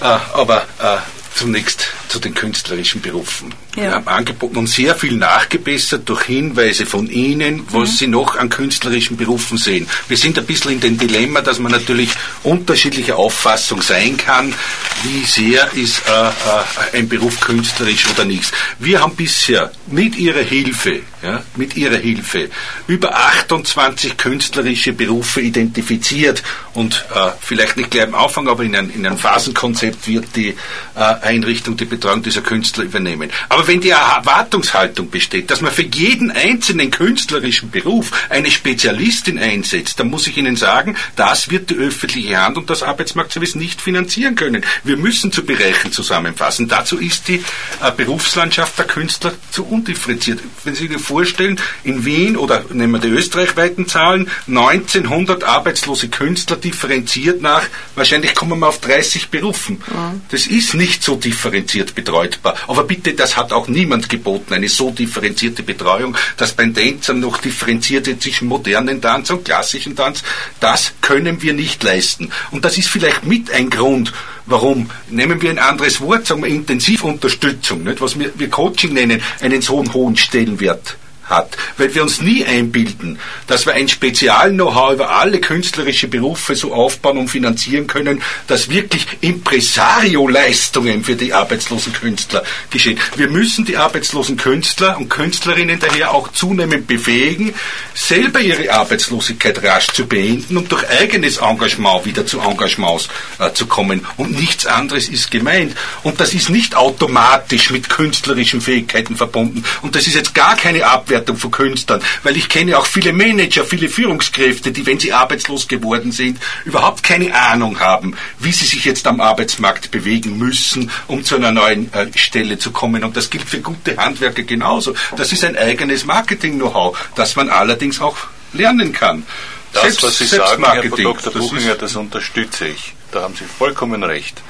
[0.00, 0.96] äh, aber äh,
[1.34, 3.54] zunächst zu den künstlerischen Berufen.
[3.76, 3.82] Ja.
[3.82, 7.96] Wir haben angeboten und sehr viel nachgebessert durch Hinweise von Ihnen, was mhm.
[7.96, 9.88] Sie noch an künstlerischen Berufen sehen.
[10.08, 12.10] Wir sind ein bisschen in dem Dilemma, dass man natürlich
[12.44, 14.54] unterschiedlicher Auffassung sein kann,
[15.02, 18.52] wie sehr ist äh, äh, ein Beruf künstlerisch oder nicht.
[18.78, 22.50] Wir haben bisher mit Ihrer Hilfe, ja, mit Ihrer Hilfe
[22.86, 26.42] über 28 künstlerische Berufe identifiziert
[26.74, 30.48] und äh, vielleicht nicht gleich am Anfang, aber in, ein, in einem Phasenkonzept wird die
[30.48, 33.30] äh, Einrichtung die Betreuung dieser Künstler übernehmen.
[33.48, 40.00] Aber wenn die Erwartungshaltung besteht, dass man für jeden einzelnen künstlerischen Beruf eine Spezialistin einsetzt,
[40.00, 44.34] dann muss ich Ihnen sagen, das wird die öffentliche Hand und das Arbeitsmarktservice nicht finanzieren
[44.34, 44.64] können.
[44.82, 46.68] Wir müssen zu Bereichen zusammenfassen.
[46.68, 47.42] Dazu ist die
[47.80, 50.40] äh, Berufslandschaft der Künstler zu undifferenziert.
[50.64, 56.56] Wenn Sie sich vorstellen, in Wien oder nehmen wir die österreichweiten Zahlen, 1900 arbeitslose Künstler
[56.56, 57.62] differenziert nach,
[57.94, 59.82] wahrscheinlich kommen wir auf 30 Berufen.
[60.30, 62.56] Das ist nicht so differenziert betreutbar.
[62.66, 67.38] Aber bitte, das hat auch niemand geboten, eine so differenzierte Betreuung, dass beim Tänzern noch
[67.38, 70.22] differenzierte zwischen modernen Tanz und klassischen Tanz,
[70.60, 72.30] das können wir nicht leisten.
[72.50, 74.12] Und das ist vielleicht mit ein Grund,
[74.46, 79.22] warum, nehmen wir ein anderes Wort, sagen wir Intensivunterstützung, nicht, was wir, wir Coaching nennen,
[79.40, 85.10] einen so hohen Stellenwert hat, weil wir uns nie einbilden, dass wir ein Spezial-Know-how über
[85.10, 92.42] alle künstlerische Berufe so aufbauen und finanzieren können, dass wirklich Impresario-Leistungen für die arbeitslosen Künstler
[92.70, 92.98] geschehen.
[93.16, 97.54] Wir müssen die arbeitslosen Künstler und Künstlerinnen daher auch zunehmend befähigen,
[97.94, 103.08] selber ihre Arbeitslosigkeit rasch zu beenden und durch eigenes Engagement wieder zu Engagements
[103.38, 104.06] äh, zu kommen.
[104.16, 105.74] Und nichts anderes ist gemeint.
[106.02, 109.64] Und das ist nicht automatisch mit künstlerischen Fähigkeiten verbunden.
[109.82, 113.12] Und das ist jetzt gar keine Abwehr Aufwertung von Künstlern, weil ich kenne auch viele
[113.12, 118.64] Manager, viele Führungskräfte, die, wenn sie arbeitslos geworden sind, überhaupt keine Ahnung haben, wie sie
[118.64, 123.04] sich jetzt am Arbeitsmarkt bewegen müssen, um zu einer neuen äh, Stelle zu kommen.
[123.04, 124.94] Und das gilt für gute Handwerker genauso.
[125.16, 128.16] Das ist ein eigenes Marketing-Know-how, das man allerdings auch
[128.52, 129.24] lernen kann.
[129.72, 131.32] Das, Selbst, was Sie sagen, Herr Dr.
[131.32, 132.94] Buchinger, das unterstütze ich.
[133.12, 134.42] Da haben Sie vollkommen recht.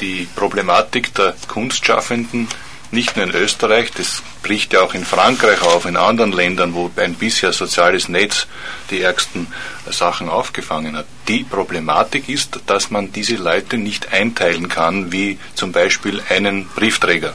[0.00, 2.48] Die Problematik der Kunstschaffenden
[2.92, 6.90] nicht nur in Österreich, das bricht ja auch in Frankreich auf, in anderen Ländern, wo
[6.96, 8.46] ein bisher soziales Netz
[8.90, 9.46] die ärgsten
[9.90, 11.06] Sachen aufgefangen hat.
[11.28, 17.34] Die Problematik ist, dass man diese Leute nicht einteilen kann, wie zum Beispiel einen Briefträger.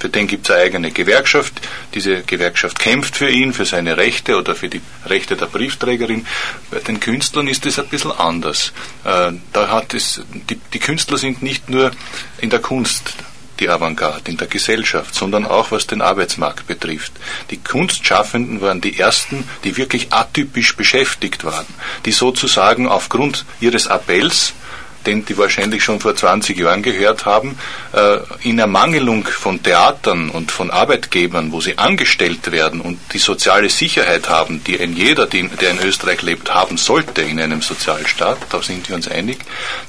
[0.00, 1.60] Für den gibt es eine eigene Gewerkschaft.
[1.94, 6.26] Diese Gewerkschaft kämpft für ihn, für seine Rechte oder für die Rechte der Briefträgerin.
[6.70, 8.72] Bei den Künstlern ist es ein bisschen anders.
[9.04, 11.90] Äh, da hat es, die, die Künstler sind nicht nur
[12.40, 13.12] in der Kunst
[13.60, 17.12] die Avantgarde in der Gesellschaft, sondern auch was den Arbeitsmarkt betrifft.
[17.50, 21.66] Die Kunstschaffenden waren die ersten, die wirklich atypisch beschäftigt waren,
[22.04, 24.54] die sozusagen aufgrund ihres Appells
[25.06, 27.58] den die wahrscheinlich schon vor 20 Jahren gehört haben,
[27.92, 33.68] äh, in Ermangelung von Theatern und von Arbeitgebern, wo sie angestellt werden und die soziale
[33.68, 38.62] Sicherheit haben, die ein jeder, der in Österreich lebt, haben sollte in einem Sozialstaat, da
[38.62, 39.38] sind wir uns einig,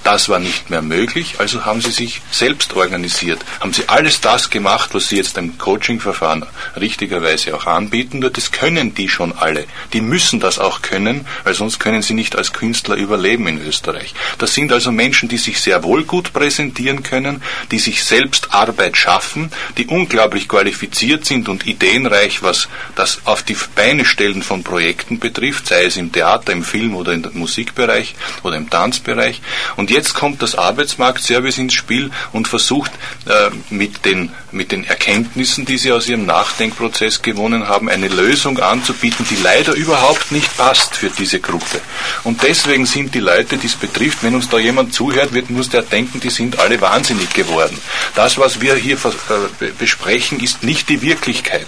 [0.03, 4.49] das war nicht mehr möglich, also haben sie sich selbst organisiert, haben sie alles das
[4.49, 6.45] gemacht, was sie jetzt im Coaching-Verfahren
[6.79, 9.65] richtigerweise auch anbieten, nur das können die schon alle.
[9.93, 14.13] Die müssen das auch können, weil sonst können sie nicht als Künstler überleben in Österreich.
[14.37, 18.95] Das sind also Menschen, die sich sehr wohl gut präsentieren können, die sich selbst Arbeit
[18.97, 25.17] schaffen, die unglaublich qualifiziert sind und ideenreich, was das auf die Beine stellen von Projekten
[25.17, 29.41] betrifft, sei es im Theater, im Film oder im Musikbereich oder im Tanzbereich.
[29.75, 32.91] Und jetzt kommt das Arbeitsmarktservice ins Spiel und versucht
[33.25, 38.59] äh, mit, den, mit den Erkenntnissen, die sie aus ihrem Nachdenkprozess gewonnen haben, eine Lösung
[38.59, 41.81] anzubieten, die leider überhaupt nicht passt für diese Gruppe.
[42.23, 45.69] Und deswegen sind die Leute, die es betrifft, wenn uns da jemand zuhört, wird, muss
[45.69, 47.77] der denken, die sind alle wahnsinnig geworden.
[48.15, 51.67] Das, was wir hier äh, besprechen, ist nicht die Wirklichkeit.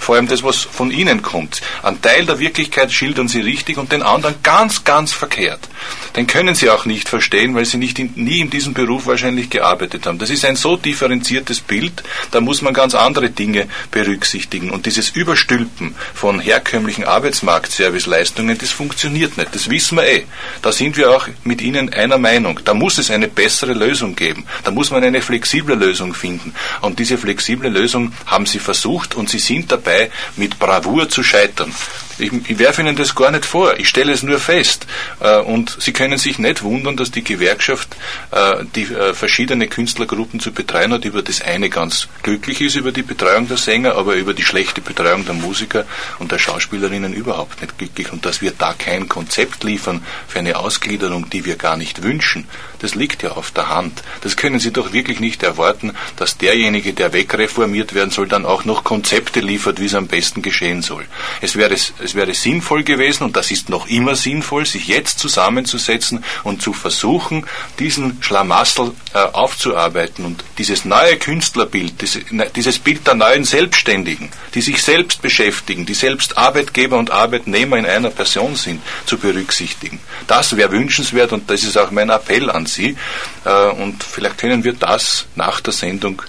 [0.00, 1.60] Vor allem das, was von Ihnen kommt.
[1.82, 5.68] Ein Teil der Wirklichkeit schildern Sie richtig und den anderen ganz, ganz verkehrt.
[6.16, 9.50] Den können Sie auch nicht verstehen, weil Sie nicht in, nie in diesem Beruf wahrscheinlich
[9.50, 10.18] gearbeitet haben.
[10.18, 14.70] Das ist ein so differenziertes Bild, da muss man ganz andere Dinge berücksichtigen.
[14.70, 19.54] Und dieses Überstülpen von herkömmlichen Arbeitsmarktserviceleistungen, das funktioniert nicht.
[19.54, 20.24] Das wissen wir eh.
[20.62, 22.60] Da sind wir auch mit Ihnen einer Meinung.
[22.64, 24.46] Da muss es eine bessere Lösung geben.
[24.64, 26.54] Da muss man eine flexible Lösung finden.
[26.80, 31.72] Und diese flexible Lösung haben sie versucht und sie sind dabei, mit Bravour zu scheitern.
[32.18, 34.86] Ich, ich werfe Ihnen das gar nicht vor, ich stelle es nur fest.
[35.20, 37.96] Äh, und Sie können sich nicht wundern, dass die Gewerkschaft
[38.30, 42.92] äh, die äh, verschiedene Künstlergruppen zu betreuen hat, über das eine ganz glücklich ist, über
[42.92, 45.86] die Betreuung der Sänger, aber über die schlechte Betreuung der Musiker
[46.18, 48.12] und der Schauspielerinnen überhaupt nicht glücklich.
[48.12, 52.46] Und dass wir da kein Konzept liefern für eine Ausgliederung, die wir gar nicht wünschen,
[52.84, 54.02] das liegt ja auf der Hand.
[54.20, 58.66] Das können Sie doch wirklich nicht erwarten, dass derjenige, der wegreformiert werden soll, dann auch
[58.66, 61.06] noch Konzepte liefert, wie es am besten geschehen soll.
[61.40, 66.24] Es wäre, es wäre sinnvoll gewesen, und das ist noch immer sinnvoll, sich jetzt zusammenzusetzen
[66.42, 67.46] und zu versuchen,
[67.78, 74.28] diesen Schlamassel äh, aufzuarbeiten und dieses neue Künstlerbild, diese, ne, dieses Bild der neuen Selbstständigen,
[74.54, 79.98] die sich selbst beschäftigen, die selbst Arbeitgeber und Arbeitnehmer in einer Person sind, zu berücksichtigen.
[80.26, 82.96] Das wäre wünschenswert und das ist auch mein Appell an Sie.
[83.44, 86.22] Äh, und vielleicht können wir das nach der Sendung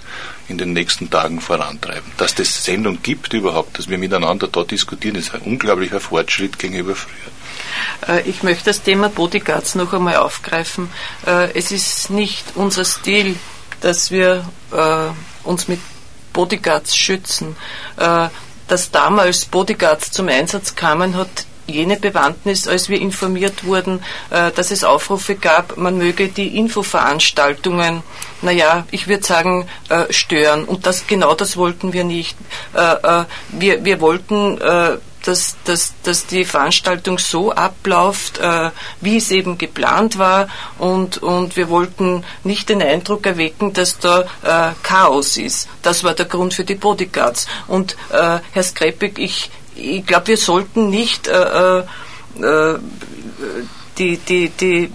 [0.48, 2.12] in den nächsten Tagen vorantreiben.
[2.16, 6.94] Dass es Sendung gibt überhaupt, dass wir miteinander dort diskutieren, ist ein unglaublicher Fortschritt gegenüber
[6.94, 8.16] früher.
[8.16, 10.90] Äh, ich möchte das Thema Bodyguards noch einmal aufgreifen.
[11.26, 13.36] Äh, es ist nicht unser Stil,
[13.80, 15.80] dass wir äh, uns mit
[16.32, 17.56] Bodyguards schützen.
[17.96, 24.00] Dass damals Bodyguards zum Einsatz kamen, hat jene Bewandtnis, als wir informiert wurden,
[24.30, 28.02] äh, dass es Aufrufe gab, man möge die Infoveranstaltungen,
[28.42, 30.64] naja, ich würde sagen, äh, stören.
[30.64, 32.36] Und das genau das wollten wir nicht.
[32.74, 34.58] Äh, wir, wir wollten
[35.26, 40.48] dass, dass, dass die Veranstaltung so abläuft, äh, wie es eben geplant war
[40.78, 45.68] und, und wir wollten nicht den Eindruck erwecken, dass da äh, Chaos ist.
[45.82, 47.46] Das war der Grund für die Bodyguards.
[47.66, 51.84] Und äh, Herr Skrepik, ich, ich glaube, wir sollten nicht äh, äh,
[52.40, 52.78] äh,
[53.98, 54.92] die, die, die,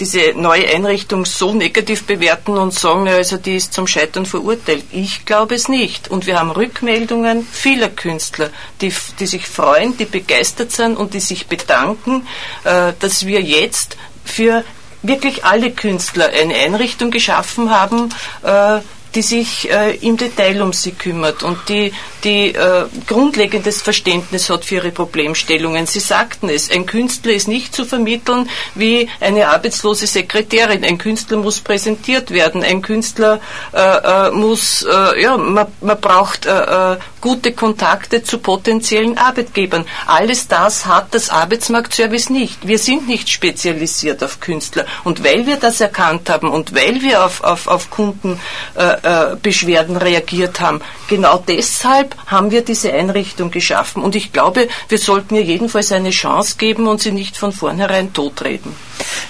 [0.00, 4.84] diese neue Einrichtung so negativ bewerten und sagen, also die ist zum Scheitern verurteilt.
[4.90, 6.08] Ich glaube es nicht.
[6.10, 8.50] Und wir haben Rückmeldungen vieler Künstler,
[8.80, 12.26] die, die sich freuen, die begeistert sind und die sich bedanken,
[12.64, 14.64] äh, dass wir jetzt für
[15.02, 18.08] wirklich alle Künstler eine Einrichtung geschaffen haben,
[18.42, 18.80] äh,
[19.14, 21.92] die sich äh, im Detail um sie kümmert und die,
[22.24, 25.86] die äh, grundlegendes Verständnis hat für ihre Problemstellungen.
[25.86, 30.84] Sie sagten es, ein Künstler ist nicht zu vermitteln wie eine arbeitslose Sekretärin.
[30.84, 32.62] Ein Künstler muss präsentiert werden.
[32.62, 33.40] Ein Künstler
[33.72, 39.86] äh, äh muss, äh, ja, man, man braucht äh, gute Kontakte zu potenziellen Arbeitgebern.
[40.06, 42.66] Alles das hat das Arbeitsmarktservice nicht.
[42.66, 44.86] Wir sind nicht spezialisiert auf Künstler.
[45.04, 48.40] Und weil wir das erkannt haben und weil wir auf, auf, auf Kundenbeschwerden
[48.74, 54.02] äh, äh reagiert haben, genau deshalb haben wir diese Einrichtung geschaffen.
[54.02, 58.12] Und ich glaube, wir sollten ihr jedenfalls eine Chance geben und sie nicht von vornherein
[58.12, 58.74] totreden.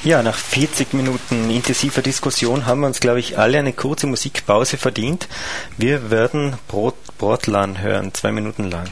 [0.02, 4.76] Ja, nach 40 Minuten intensiver Diskussion haben wir uns, glaube ich, alle eine kurze Musikpause
[4.76, 5.28] verdient.
[5.76, 8.88] Wir werden Brot Portland hören, zwei Minuten lang.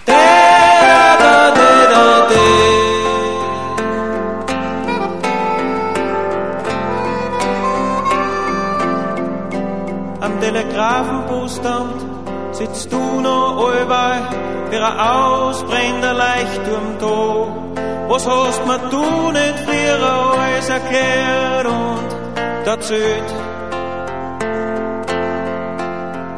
[1.19, 2.92] Am
[10.53, 12.05] Telegrafenpostamt
[12.55, 14.21] sitzt du noch allweil
[14.69, 17.47] wie ein ausbrennender Leichturm da.
[18.09, 23.31] Was hast mir du nicht früher alles erklärt und erzählt?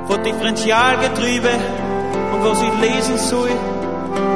[0.07, 1.51] Von Differentialgetriebe
[2.35, 3.51] und was ich lesen soll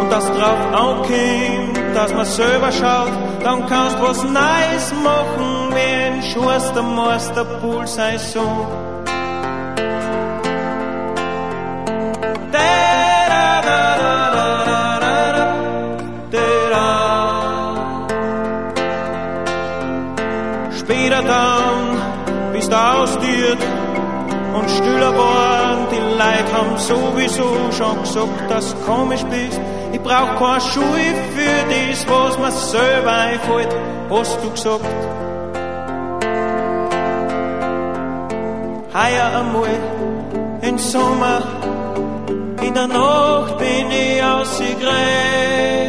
[0.01, 3.13] und das drauf ankommt, dass man selber schaut,
[3.45, 8.88] dann kannst was Neues machen, wie ein Schuster, Meister, Pool sei so.
[22.79, 23.59] Ausdiert
[24.55, 25.87] und stiller worden.
[25.91, 29.61] Die Leute haben sowieso schon gesagt, dass du komisch bist.
[29.93, 33.75] Ich brauch keine Schuhe für das, was mir selber einfällt,
[34.11, 34.85] hast du gesagt.
[38.95, 39.79] Heuer einmal
[40.63, 41.43] im Sommer,
[42.63, 45.88] in der Nacht bin ich ausgerannt.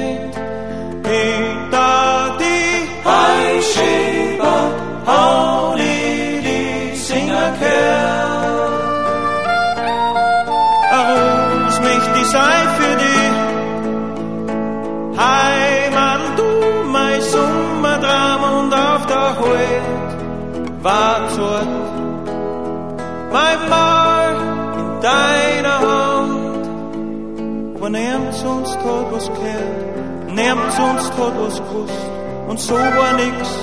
[29.12, 32.12] Was gehört, niemand sonst hat was gewusst
[32.48, 33.58] und so war nix.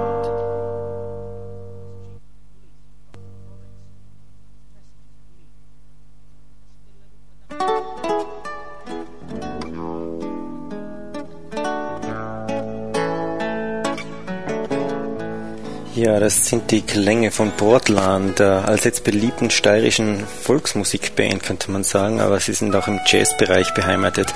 [16.25, 22.39] Das sind die Klänge von Portland, der als beliebten steirischen Volksmusikband, könnte man sagen, aber
[22.39, 24.33] sie sind auch im Jazzbereich beheimatet.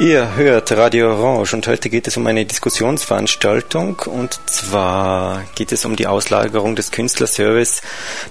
[0.00, 5.84] Ihr hört Radio Orange und heute geht es um eine Diskussionsveranstaltung und zwar geht es
[5.84, 7.80] um die Auslagerung des Künstlerservice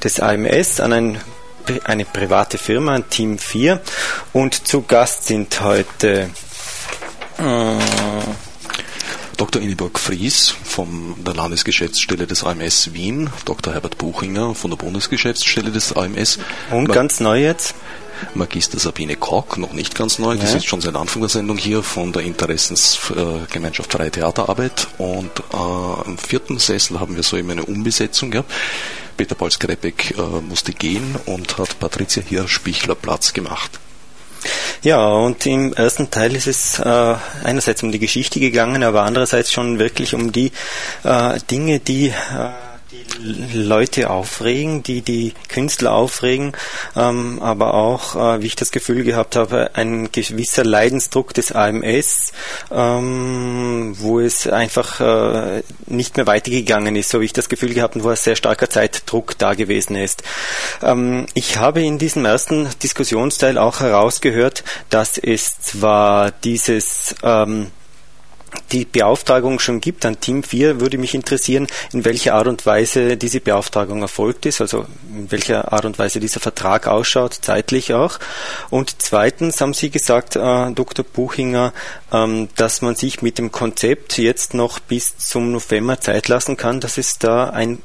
[0.03, 1.17] des AMS an ein
[1.85, 3.79] eine private Firma, ein Team 4
[4.33, 6.31] und zu Gast sind heute
[7.37, 7.77] äh,
[9.39, 9.61] Dr.
[9.61, 13.73] Ingeborg Fries von der Landesgeschäftsstelle des AMS Wien, Dr.
[13.73, 16.39] Herbert Buchinger von der Bundesgeschäftsstelle des AMS.
[16.71, 17.73] Und Ma ganz neu jetzt?
[18.33, 20.41] Magister Sabine Koch, noch nicht ganz neu, ja.
[20.41, 24.89] das ist schon seit Anfang der Sendung hier von der Interessensgemeinschaft Freie Theaterarbeit.
[24.97, 28.51] Und äh, am vierten Sessel haben wir so eben eine Umbesetzung gehabt.
[29.15, 33.79] Peter Paul Skrepek äh, musste gehen und hat Patricia Hirschbichler Platz gemacht.
[34.81, 39.51] Ja, und im ersten Teil ist es äh, einerseits um die Geschichte gegangen, aber andererseits
[39.51, 40.51] schon wirklich um die
[41.03, 42.68] äh, Dinge, die äh, die
[43.53, 46.53] Leute aufregen, die die Künstler aufregen,
[46.95, 52.33] ähm, aber auch, äh, wie ich das Gefühl gehabt habe, ein gewisser Leidensdruck des AMS,
[52.71, 57.95] ähm, wo es einfach äh, nicht mehr weitergegangen ist, so wie ich das Gefühl gehabt
[57.95, 60.23] habe, wo ein sehr starker Zeitdruck da gewesen ist.
[60.81, 67.71] Ähm, ich habe in diesem ersten Diskussionsteil auch herausgehört, dass es zwar dieses ähm,
[68.71, 73.17] die Beauftragung schon gibt an Team 4, würde mich interessieren, in welcher Art und Weise
[73.17, 78.19] diese Beauftragung erfolgt ist, also in welcher Art und Weise dieser Vertrag ausschaut, zeitlich auch.
[78.69, 81.05] Und zweitens haben Sie gesagt, äh, Dr.
[81.05, 81.73] Buchinger,
[82.11, 86.79] ähm, dass man sich mit dem Konzept jetzt noch bis zum November Zeit lassen kann,
[86.79, 87.81] dass es da ein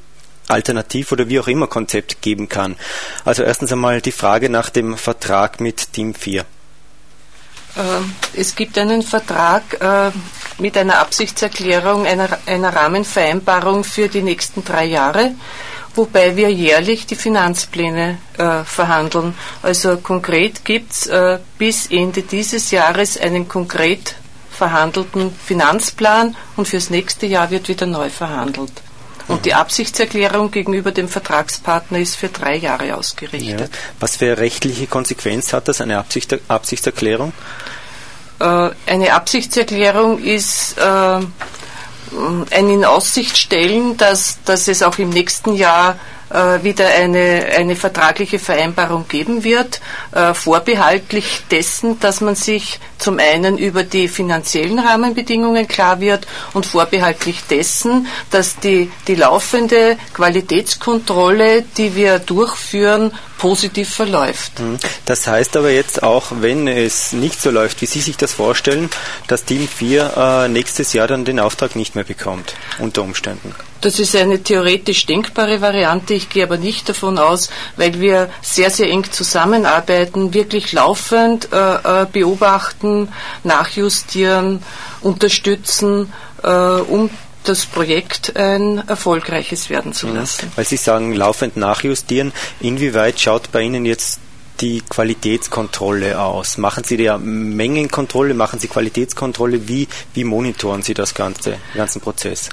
[0.47, 2.75] Alternativ oder wie auch immer Konzept geben kann.
[3.23, 6.45] Also erstens einmal die Frage nach dem Vertrag mit Team 4.
[7.77, 10.11] Ähm, es gibt einen Vertrag äh,
[10.57, 15.33] mit einer Absichtserklärung, einer, einer Rahmenvereinbarung für die nächsten drei Jahre,
[15.95, 19.35] wobei wir jährlich die Finanzpläne äh, verhandeln.
[19.61, 24.15] Also konkret gibt es äh, bis Ende dieses Jahres einen konkret
[24.49, 28.71] verhandelten Finanzplan und fürs nächste Jahr wird wieder neu verhandelt.
[29.27, 33.59] Und die Absichtserklärung gegenüber dem Vertragspartner ist für drei Jahre ausgerichtet.
[33.59, 33.79] Ja.
[33.99, 37.33] Was für rechtliche Konsequenz hat das, eine Absicht, Absichtserklärung?
[38.39, 45.55] Äh, eine Absichtserklärung ist äh, ein in Aussicht stellen, dass, dass es auch im nächsten
[45.55, 45.97] Jahr
[46.63, 49.81] wieder eine, eine vertragliche Vereinbarung geben wird,
[50.11, 56.65] äh, vorbehaltlich dessen, dass man sich zum einen über die finanziellen Rahmenbedingungen klar wird und
[56.65, 64.59] vorbehaltlich dessen, dass die, die laufende Qualitätskontrolle, die wir durchführen, positiv verläuft.
[64.59, 64.77] Mhm.
[65.05, 68.89] Das heißt aber jetzt auch, wenn es nicht so läuft, wie Sie sich das vorstellen,
[69.27, 73.53] dass Team 4 äh, nächstes Jahr dann den Auftrag nicht mehr bekommt, unter Umständen.
[73.81, 76.13] Das ist eine theoretisch denkbare Variante.
[76.13, 82.03] Ich gehe aber nicht davon aus, weil wir sehr, sehr eng zusammenarbeiten, wirklich laufend äh,
[82.03, 83.09] äh beobachten,
[83.43, 84.63] nachjustieren,
[85.01, 86.11] unterstützen,
[86.43, 87.09] äh, um
[87.43, 90.15] das Projekt ein erfolgreiches werden zu mhm.
[90.15, 90.51] lassen.
[90.55, 92.33] Weil Sie sagen, laufend nachjustieren.
[92.59, 94.19] Inwieweit schaut bei Ihnen jetzt
[94.61, 96.57] die Qualitätskontrolle aus?
[96.57, 99.67] Machen Sie da Mengenkontrolle, machen Sie Qualitätskontrolle?
[99.67, 102.49] Wie, wie monitoren Sie das ganze, den ganzen Prozess?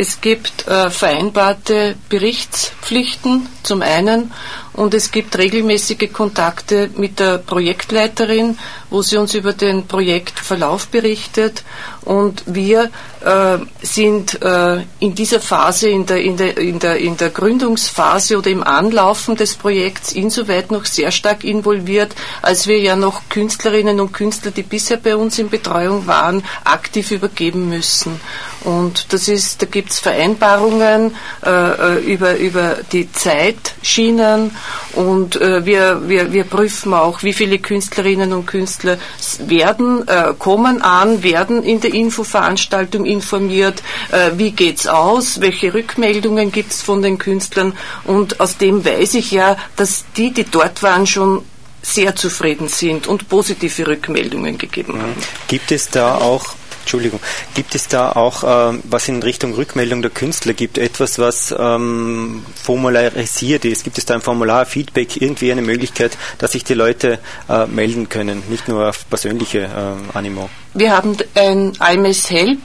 [0.00, 4.32] Es gibt äh, vereinbarte Berichtspflichten zum einen
[4.78, 8.56] und es gibt regelmäßige Kontakte mit der Projektleiterin,
[8.90, 11.64] wo sie uns über den Projektverlauf berichtet
[12.08, 12.90] und wir
[13.24, 18.38] äh, sind äh, in dieser Phase, in der, in, der, in, der, in der Gründungsphase
[18.38, 24.00] oder im Anlaufen des Projekts insoweit noch sehr stark involviert, als wir ja noch Künstlerinnen
[24.00, 28.20] und Künstler, die bisher bei uns in Betreuung waren, aktiv übergeben müssen.
[28.64, 31.14] Und das ist, da gibt es Vereinbarungen
[31.44, 34.52] äh, äh, über, über die Zeitschienen
[34.94, 38.98] und äh, wir, wir, wir prüfen auch, wie viele Künstlerinnen und Künstler
[39.38, 46.52] werden, äh, kommen an, werden in der Infoveranstaltung informiert, äh, wie geht's aus, welche Rückmeldungen
[46.52, 50.82] gibt es von den Künstlern und aus dem weiß ich ja, dass die, die dort
[50.82, 51.42] waren, schon
[51.82, 55.14] sehr zufrieden sind und positive Rückmeldungen gegeben haben.
[55.46, 56.44] Gibt es da auch
[56.80, 57.20] Entschuldigung.
[57.54, 62.44] Gibt es da auch, äh, was in Richtung Rückmeldung der Künstler gibt, etwas, was ähm,
[62.62, 63.84] formularisiert ist?
[63.84, 67.18] Gibt es da ein Formular, Feedback, irgendwie eine Möglichkeit, dass sich die Leute
[67.48, 70.48] äh, melden können, nicht nur auf persönliche äh, Animo?
[70.74, 72.60] Wir haben ein IMS Help,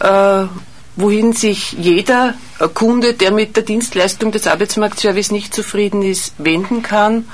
[0.00, 0.46] äh,
[0.96, 2.34] wohin sich jeder
[2.74, 7.26] Kunde, der mit der Dienstleistung des Arbeitsmarktservice nicht zufrieden ist, wenden kann.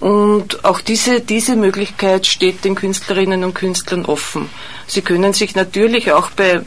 [0.00, 4.50] Und auch diese, diese Möglichkeit steht den Künstlerinnen und Künstlern offen.
[4.92, 6.60] Sie können sich natürlich auch bei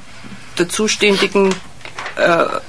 [0.58, 1.54] der zuständigen
[2.16, 2.22] äh,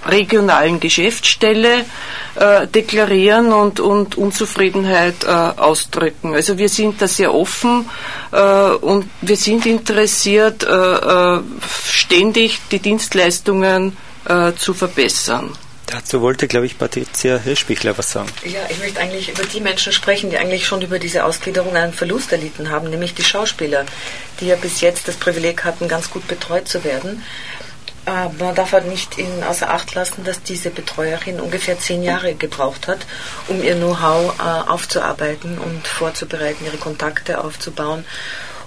[0.07, 1.87] regionalen Geschäftsstelle
[2.35, 6.35] äh, deklarieren und, und Unzufriedenheit äh, ausdrücken.
[6.35, 7.89] Also wir sind da sehr offen
[8.33, 11.41] äh, und wir sind interessiert, äh, äh,
[11.89, 13.97] ständig die Dienstleistungen
[14.57, 15.51] zu verbessern.
[15.87, 18.29] Dazu wollte, glaube ich, Patricia Hirschbichler was sagen.
[18.45, 21.93] Ja, ich möchte eigentlich über die Menschen sprechen, die eigentlich schon über diese Ausgliederung einen
[21.93, 23.87] Verlust erlitten haben, nämlich die Schauspieler,
[24.41, 27.23] die ja bis jetzt das Privileg hatten, ganz gut betreut zu werden.
[28.39, 32.87] Man darf halt nicht in außer Acht lassen, dass diese Betreuerin ungefähr zehn Jahre gebraucht
[32.87, 33.01] hat,
[33.49, 38.05] um ihr Know-how äh, aufzuarbeiten und vorzubereiten, ihre Kontakte aufzubauen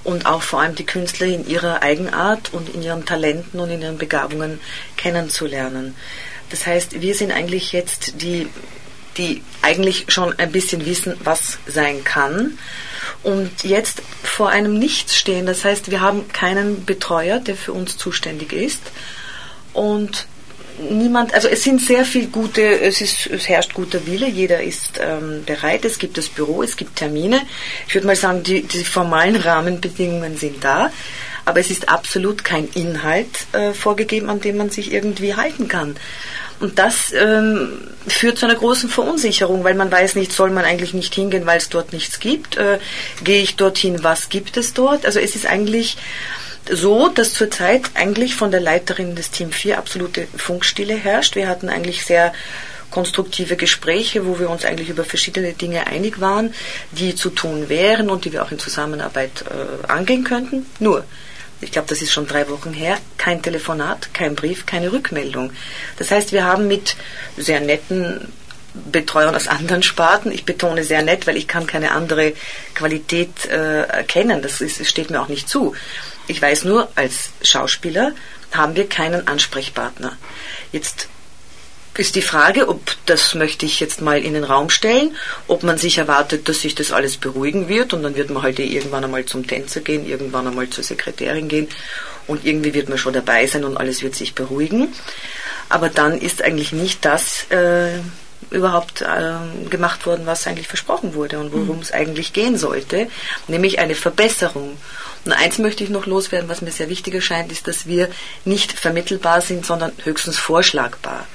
[0.03, 3.81] und auch vor allem die Künstler in ihrer Eigenart und in ihren Talenten und in
[3.81, 4.59] ihren Begabungen
[4.97, 5.95] kennenzulernen.
[6.49, 8.47] Das heißt, wir sind eigentlich jetzt die,
[9.17, 12.57] die eigentlich schon ein bisschen wissen, was sein kann.
[13.23, 15.45] Und jetzt vor einem Nichts stehen.
[15.45, 18.81] Das heißt, wir haben keinen Betreuer, der für uns zuständig ist.
[19.73, 20.25] Und
[20.89, 24.99] niemand, also es sind sehr viel gute, es, ist, es herrscht guter Wille, jeder ist
[24.99, 27.41] ähm, bereit, es gibt das Büro, es gibt Termine.
[27.87, 30.91] Ich würde mal sagen, die, die formalen Rahmenbedingungen sind da,
[31.49, 35.95] aber es ist absolut kein Inhalt äh, vorgegeben, an dem man sich irgendwie halten kann.
[36.59, 40.93] Und das ähm, führt zu einer großen Verunsicherung, weil man weiß nicht, soll man eigentlich
[40.93, 42.57] nicht hingehen, weil es dort nichts gibt.
[42.57, 42.79] Äh,
[43.23, 45.05] gehe ich dorthin, was gibt es dort?
[45.05, 45.97] Also es ist eigentlich
[46.69, 51.35] so, dass zurzeit eigentlich von der Leiterin des Team 4 absolute Funkstille herrscht.
[51.35, 52.33] Wir hatten eigentlich sehr
[52.91, 56.53] konstruktive Gespräche, wo wir uns eigentlich über verschiedene Dinge einig waren,
[56.91, 60.65] die zu tun wären und die wir auch in Zusammenarbeit äh, angehen könnten.
[60.79, 61.05] Nur,
[61.61, 65.51] ich glaube, das ist schon drei Wochen her, kein Telefonat, kein Brief, keine Rückmeldung.
[65.97, 66.95] Das heißt, wir haben mit
[67.37, 68.31] sehr netten
[68.73, 72.33] Betreuern aus anderen Sparten, ich betone sehr nett, weil ich kann keine andere
[72.75, 75.75] Qualität äh, erkennen, das ist, steht mir auch nicht zu.
[76.27, 78.13] Ich weiß nur, als Schauspieler
[78.51, 80.17] haben wir keinen Ansprechpartner.
[80.71, 81.09] Jetzt
[81.99, 85.15] ist die Frage, ob das möchte ich jetzt mal in den Raum stellen,
[85.47, 88.57] ob man sich erwartet, dass sich das alles beruhigen wird und dann wird man halt
[88.59, 91.67] irgendwann einmal zum Tänzer gehen, irgendwann einmal zur Sekretärin gehen
[92.27, 94.93] und irgendwie wird man schon dabei sein und alles wird sich beruhigen.
[95.67, 97.99] Aber dann ist eigentlich nicht das äh,
[98.49, 101.81] überhaupt äh, gemacht worden, was eigentlich versprochen wurde und worum mhm.
[101.81, 103.09] es eigentlich gehen sollte,
[103.47, 104.77] nämlich eine Verbesserung.
[105.25, 108.09] Und eins möchte ich noch loswerden, was mir sehr wichtig erscheint, ist, dass wir
[108.45, 111.27] nicht vermittelbar sind, sondern höchstens vorschlagbar.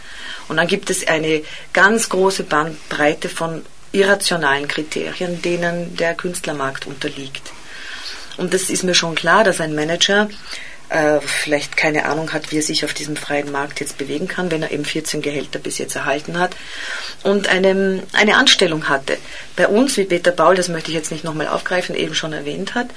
[0.49, 1.42] Und dann gibt es eine
[1.72, 7.53] ganz große Bandbreite von irrationalen Kriterien, denen der Künstlermarkt unterliegt.
[8.36, 10.28] Und das ist mir schon klar, dass ein Manager
[10.89, 14.51] äh, vielleicht keine Ahnung hat, wie er sich auf diesem freien Markt jetzt bewegen kann,
[14.51, 16.55] wenn er eben 14 Gehälter bis jetzt erhalten hat
[17.22, 19.16] und eine, eine Anstellung hatte.
[19.57, 22.74] Bei uns, wie Peter Paul, das möchte ich jetzt nicht nochmal aufgreifen, eben schon erwähnt
[22.74, 22.89] hat,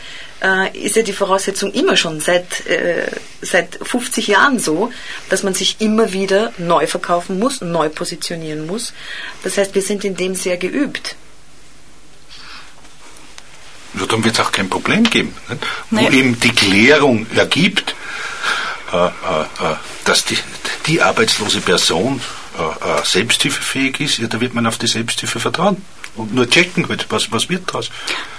[0.44, 3.08] äh, ist ja die Voraussetzung immer schon seit, äh,
[3.42, 4.92] seit 50 Jahren so,
[5.30, 8.94] dass man sich immer wieder neu verkaufen muss, neu positionieren muss.
[9.44, 11.16] Das heißt, wir sind in dem sehr geübt.
[13.94, 15.34] Ja, dann wird es auch kein Problem geben.
[15.90, 16.12] Nicht?
[16.12, 17.96] Wo eben die Klärung ergibt,
[18.92, 19.76] äh, äh, äh,
[20.06, 20.38] dass die,
[20.86, 22.22] die arbeitslose Person
[22.58, 25.84] äh, äh, selbsthilfefähig ist, ja, da wird man auf die Selbsthilfe vertrauen
[26.18, 27.89] und nur checken halt, was, was wird daraus.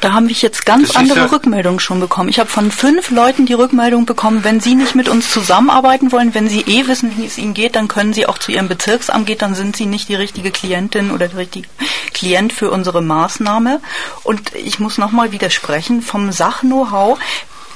[0.01, 2.29] Da habe ich jetzt ganz das andere ja Rückmeldungen schon bekommen.
[2.29, 6.35] Ich habe von fünf Leuten die Rückmeldung bekommen, wenn sie nicht mit uns zusammenarbeiten wollen,
[6.35, 9.27] wenn sie eh wissen, wie es ihnen geht, dann können sie auch zu ihrem Bezirksamt
[9.27, 11.69] gehen, dann sind sie nicht die richtige Klientin oder der richtige
[12.13, 13.81] Klient für unsere Maßnahme.
[14.25, 17.19] Und ich muss nochmal widersprechen, vom Sach-Know-how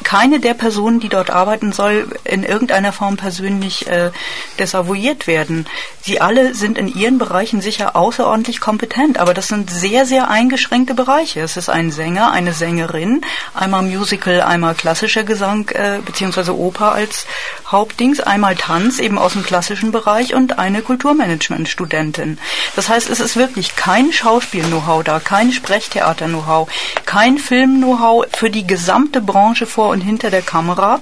[0.02, 4.10] keine der Personen, die dort arbeiten, soll in irgendeiner Form persönlich äh,
[4.58, 5.66] desavouiert werden.
[6.02, 10.94] Sie alle sind in ihren Bereichen sicher außerordentlich kompetent, aber das sind sehr, sehr eingeschränkte
[10.94, 11.40] Bereiche.
[11.40, 13.22] Es ist ein Sänger, eine Sängerin,
[13.54, 17.26] einmal Musical, einmal klassischer Gesang äh, beziehungsweise Oper als
[17.66, 22.38] Hauptdings, einmal Tanz eben aus dem klassischen Bereich und eine Kulturmanagement-Studentin.
[22.74, 26.68] Das heißt, es ist wirklich kein Schauspiel-Know-how da, kein Sprechtheater-Know-how,
[27.06, 31.00] kein Film-Know-how für die gesamte Branche vor und hinter der Kamera.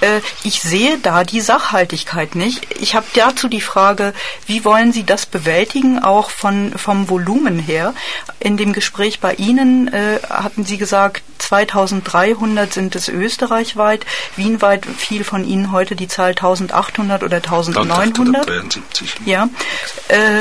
[0.00, 2.66] Äh, ich sehe da die Sachhaltigkeit nicht.
[2.80, 4.12] Ich habe dazu die Frage,
[4.46, 7.94] wie wollen Sie das bewältigen, auch von, vom Volumen her?
[8.40, 14.04] In dem Gespräch bei Ihnen äh, hatten Sie gesagt, 2300 sind es österreichweit.
[14.34, 18.48] Wienweit fiel von Ihnen heute die Zahl 1800 oder 1900.
[18.48, 19.14] 1873.
[19.26, 19.48] Ja.
[20.08, 20.40] Äh,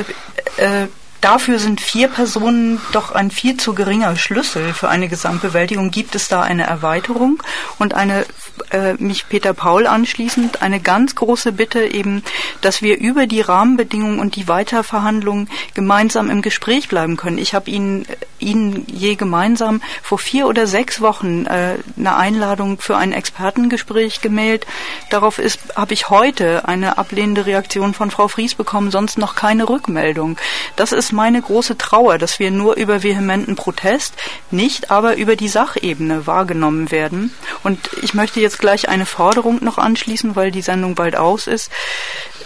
[0.57, 0.87] äh,
[1.25, 5.89] Dafür sind vier Personen doch ein viel zu geringer Schlüssel für eine Gesamtbewältigung.
[5.89, 7.41] Gibt es da eine Erweiterung
[7.79, 8.27] und eine,
[8.69, 12.23] äh, mich Peter Paul anschließend, eine ganz große Bitte eben,
[12.61, 17.39] dass wir über die Rahmenbedingungen und die Weiterverhandlungen gemeinsam im Gespräch bleiben können.
[17.39, 18.05] Ich habe Ihnen,
[18.37, 24.67] Ihnen je gemeinsam vor vier oder sechs Wochen äh, eine Einladung für ein Expertengespräch gemailt.
[25.09, 25.41] Darauf
[25.75, 30.37] habe ich heute eine ablehnende Reaktion von Frau Fries bekommen, sonst noch keine Rückmeldung.
[30.75, 34.13] Das ist meine große Trauer, dass wir nur über vehementen Protest,
[34.51, 37.33] nicht aber über die Sachebene wahrgenommen werden.
[37.63, 41.71] Und ich möchte jetzt gleich eine Forderung noch anschließen, weil die Sendung bald aus ist.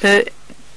[0.01, 0.25] Äh,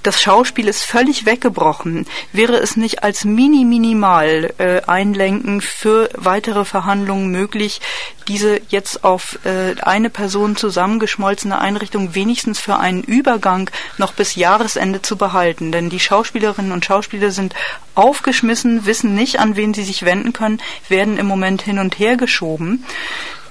[0.03, 2.07] das Schauspiel ist völlig weggebrochen.
[2.33, 7.81] Wäre es nicht als mini-minimal äh, Einlenken für weitere Verhandlungen möglich,
[8.29, 15.03] diese jetzt auf äh, eine Person zusammengeschmolzene Einrichtung wenigstens für einen Übergang noch bis Jahresende
[15.03, 15.73] zu behalten?
[15.73, 17.55] Denn die Schauspielerinnen und Schauspieler sind
[17.95, 22.17] aufgeschmissen, wissen nicht, an wen sie sich wenden können, werden im Moment hin und her
[22.17, 22.85] geschoben.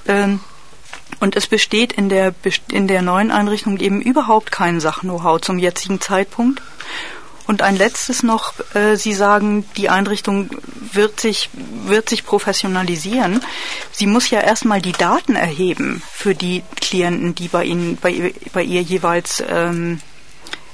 [0.08, 0.40] Ähm,
[1.22, 2.34] und es besteht in der,
[2.72, 6.62] in der neuen Einrichtung eben überhaupt kein Sach-Know-how zum jetzigen Zeitpunkt.
[7.46, 10.50] Und ein letztes noch, äh, Sie sagen, die Einrichtung
[10.94, 13.42] wird sich, wird sich professionalisieren.
[13.92, 18.64] Sie muss ja erstmal die Daten erheben für die Klienten, die bei Ihnen, bei, bei
[18.64, 20.02] ihr jeweils ähm,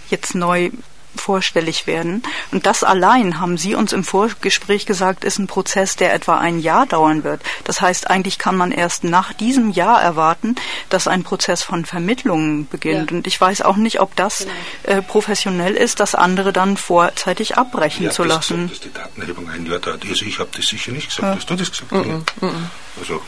[0.09, 0.71] jetzt neu
[1.18, 2.24] vorstellig werden.
[2.51, 6.59] Und das allein, haben Sie uns im Vorgespräch gesagt, ist ein Prozess, der etwa ein
[6.59, 7.41] Jahr dauern wird.
[7.63, 10.55] Das heißt, eigentlich kann man erst nach diesem Jahr erwarten,
[10.89, 13.11] dass ein Prozess von Vermittlungen beginnt.
[13.11, 13.18] Ja.
[13.18, 14.47] Und ich weiß auch nicht, ob das
[14.86, 14.99] genau.
[14.99, 18.68] äh, professionell ist, das andere dann vorzeitig abbrechen ja, zu lassen.
[18.68, 20.03] Gesagt, dass die Datenerhebung ein Jahr dauert.
[20.07, 21.24] Also ich habe das sicher nicht gesagt.
[21.24, 21.36] Ja.
[21.36, 21.91] Hast du das gesagt?
[21.91, 23.22] Mm -mm, mm also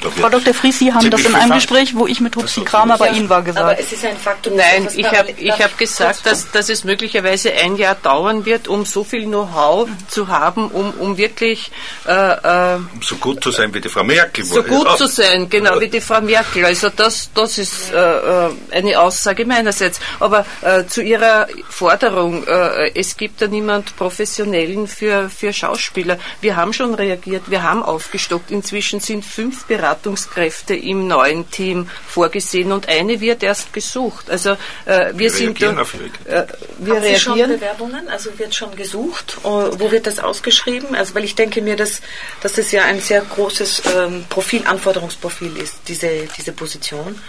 [0.00, 0.52] Frau Dr.
[0.52, 3.42] Fries, Sie haben das in einem Gespräch, wo ich mit Hupsi Kramer bei Ihnen war,
[3.42, 3.64] gesagt.
[3.64, 4.56] Aber es ist ein Faktum.
[4.56, 8.84] Nein, ich habe ich hab gesagt, dass, dass es möglicherweise ein Jahr dauern wird, um
[8.84, 11.70] so viel Know-how zu haben, um, um wirklich...
[12.06, 14.44] Äh, äh, um so gut zu sein wie die Frau Merkel.
[14.44, 16.64] So gut zu sein, genau, wie die Frau Merkel.
[16.66, 19.98] Also das, das ist äh, äh, eine Aussage meinerseits.
[20.20, 26.18] Aber äh, zu Ihrer Forderung, äh, es gibt da niemand Professionellen für, für Schauspieler.
[26.40, 28.50] Wir haben schon reagiert, wir haben aufgestockt.
[28.50, 34.30] Inzwischen sind fünf Bereiche Beratungskräfte im neuen Team vorgesehen und eine wird erst gesucht.
[34.30, 34.50] Also
[34.84, 36.46] äh, wir, wir sind reagieren auf äh,
[36.78, 37.14] wir Haben reagieren.
[37.14, 38.08] Sie schon Bewerbungen?
[38.08, 39.38] Also wird schon gesucht?
[39.44, 40.94] Äh, wo wird das ausgeschrieben?
[40.94, 42.00] Also weil ich denke mir, dass,
[42.40, 47.20] dass das ja ein sehr großes ähm, Profil, Anforderungsprofil ist, diese, diese Position.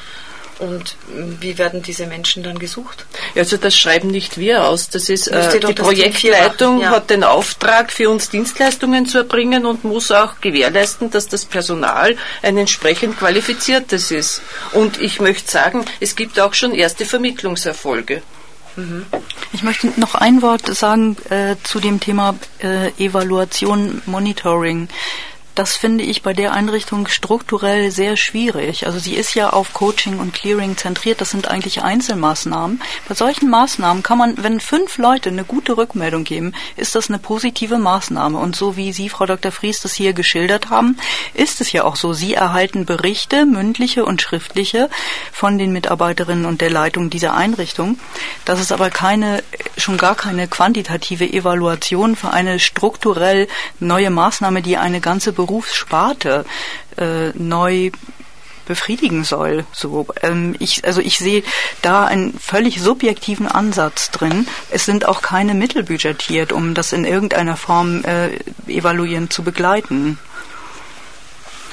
[0.59, 0.95] Und
[1.39, 3.05] wie werden diese Menschen dann gesucht?
[3.35, 4.89] Also das schreiben nicht wir aus.
[4.89, 6.89] Das ist äh, die Projektleitung ja.
[6.89, 12.15] hat den Auftrag, für uns Dienstleistungen zu erbringen und muss auch gewährleisten, dass das Personal
[12.41, 14.41] ein entsprechend qualifiziertes ist.
[14.73, 18.23] Und ich möchte sagen, es gibt auch schon erste Vermittlungserfolge.
[18.75, 19.05] Mhm.
[19.53, 24.87] Ich möchte noch ein Wort sagen äh, zu dem Thema äh, Evaluation, Monitoring
[25.57, 28.85] das finde ich bei der Einrichtung strukturell sehr schwierig.
[28.85, 31.19] Also sie ist ja auf Coaching und Clearing zentriert.
[31.19, 32.79] Das sind eigentlich Einzelmaßnahmen.
[33.07, 37.17] Bei solchen Maßnahmen kann man, wenn fünf Leute eine gute Rückmeldung geben, ist das eine
[37.17, 38.37] positive Maßnahme.
[38.37, 39.51] Und so wie Sie, Frau Dr.
[39.51, 40.97] Fries, das hier geschildert haben,
[41.33, 42.13] ist es ja auch so.
[42.13, 44.91] Sie erhalten Berichte, mündliche und schriftliche,
[45.31, 47.97] von den Mitarbeiterinnen und der Leitung dieser Einrichtung.
[48.45, 49.43] Das ist aber keine,
[49.77, 53.47] schon gar keine quantitative Evaluation für eine strukturell
[53.79, 56.45] neue Maßnahme, die eine ganze Berufssparte
[56.97, 57.91] äh, neu
[58.67, 59.65] befriedigen soll.
[59.71, 61.43] So, ähm, ich, also ich sehe
[61.81, 64.45] da einen völlig subjektiven Ansatz drin.
[64.69, 70.19] Es sind auch keine Mittel budgetiert, um das in irgendeiner Form äh, evaluierend zu begleiten.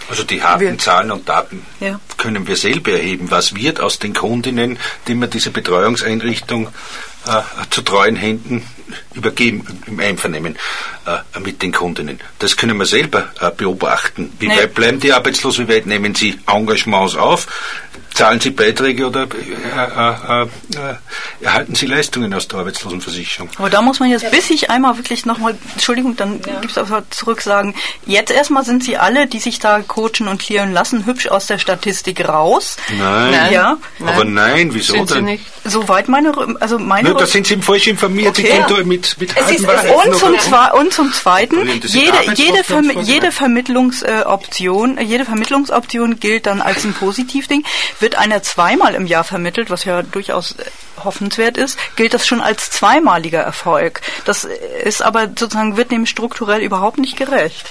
[0.08, 1.98] Also die harten wir, Zahlen und Daten ja.
[2.18, 3.30] können wir selber erheben.
[3.30, 4.78] Was wird aus den Kundinnen,
[5.08, 6.68] die wir diese Betreuungseinrichtung
[7.26, 8.66] äh, zu treuen Händen
[9.14, 10.56] übergeben im Einvernehmen
[11.06, 12.20] äh, mit den Kundinnen.
[12.38, 14.32] Das können wir selber äh, beobachten.
[14.38, 14.56] Wie nee.
[14.56, 15.58] weit bleiben die arbeitslos?
[15.58, 17.46] Wie weit nehmen sie Engagements auf?
[18.14, 20.94] Zahlen Sie Beiträge oder äh, äh, äh,
[21.40, 23.50] erhalten Sie Leistungen aus der Arbeitslosenversicherung?
[23.58, 26.60] Aber da muss man jetzt, bis ich einmal wirklich nochmal, Entschuldigung, dann ja.
[26.60, 27.74] gibt es aber zurück sagen,
[28.06, 31.58] jetzt erstmal sind Sie alle, die sich da coachen und klären lassen, hübsch aus der
[31.58, 32.76] Statistik raus.
[32.96, 33.32] Nein.
[33.32, 33.52] nein.
[33.52, 33.78] Ja.
[34.06, 35.16] Aber nein, wieso sind denn?
[35.16, 35.46] Sie nicht?
[35.64, 37.13] Soweit meine, also meine.
[37.14, 38.38] Nur, da sind Sie falsch informiert.
[38.38, 38.64] Okay.
[38.68, 40.34] Sie mit, mit es ist, und, zum
[40.78, 47.64] und zum Zweiten, jede, jede, Verm jede Vermittlungsoption, jede Vermittlungsoption gilt dann als ein Positivding
[48.00, 50.64] wird einer zweimal im Jahr vermittelt, was ja durchaus äh,
[51.02, 54.00] hoffenswert ist, gilt das schon als zweimaliger Erfolg.
[54.24, 54.44] Das
[54.84, 57.66] ist aber sozusagen, wird dem strukturell überhaupt nicht gerecht.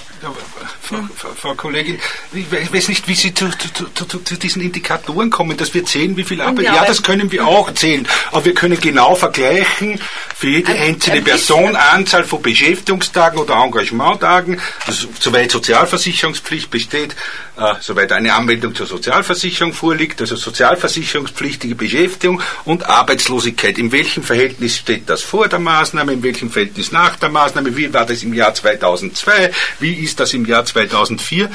[0.82, 1.34] Frau.
[1.34, 1.98] Frau, Kollegin,
[2.32, 6.16] ich weiß nicht, wie Sie zu, zu, zu, zu, diesen Indikatoren kommen, dass wir zählen,
[6.16, 6.66] wie viel Arbeit.
[6.66, 8.06] Ja, ja das können wir auch zählen.
[8.30, 10.00] Aber wir können genau vergleichen,
[10.36, 17.14] für jede Ein- einzelne ein Person Anzahl von Beschäftigungstagen oder Engagementtagen, also soweit Sozialversicherungspflicht besteht,
[17.56, 23.78] äh, soweit eine Anmeldung zur Sozialversicherung vorliegt, also sozialversicherungspflichtige Beschäftigung und Arbeitslosigkeit.
[23.78, 27.92] In welchem Verhältnis steht das vor der Maßnahme, in welchem Verhältnis nach der Maßnahme, wie
[27.92, 31.50] war das im Jahr 2002, wie ist das im Jahr 2004?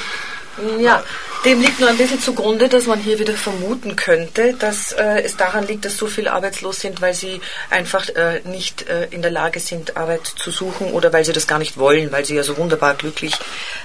[0.80, 1.04] Ja,
[1.46, 5.38] dem liegt nur ein bisschen zugrunde, dass man hier wieder vermuten könnte, dass äh, es
[5.38, 7.40] daran liegt, dass so viele arbeitslos sind, weil sie
[7.70, 11.48] einfach äh, nicht äh, in der Lage sind, Arbeit zu suchen oder weil sie das
[11.48, 13.34] gar nicht wollen, weil sie ja so wunderbar glücklich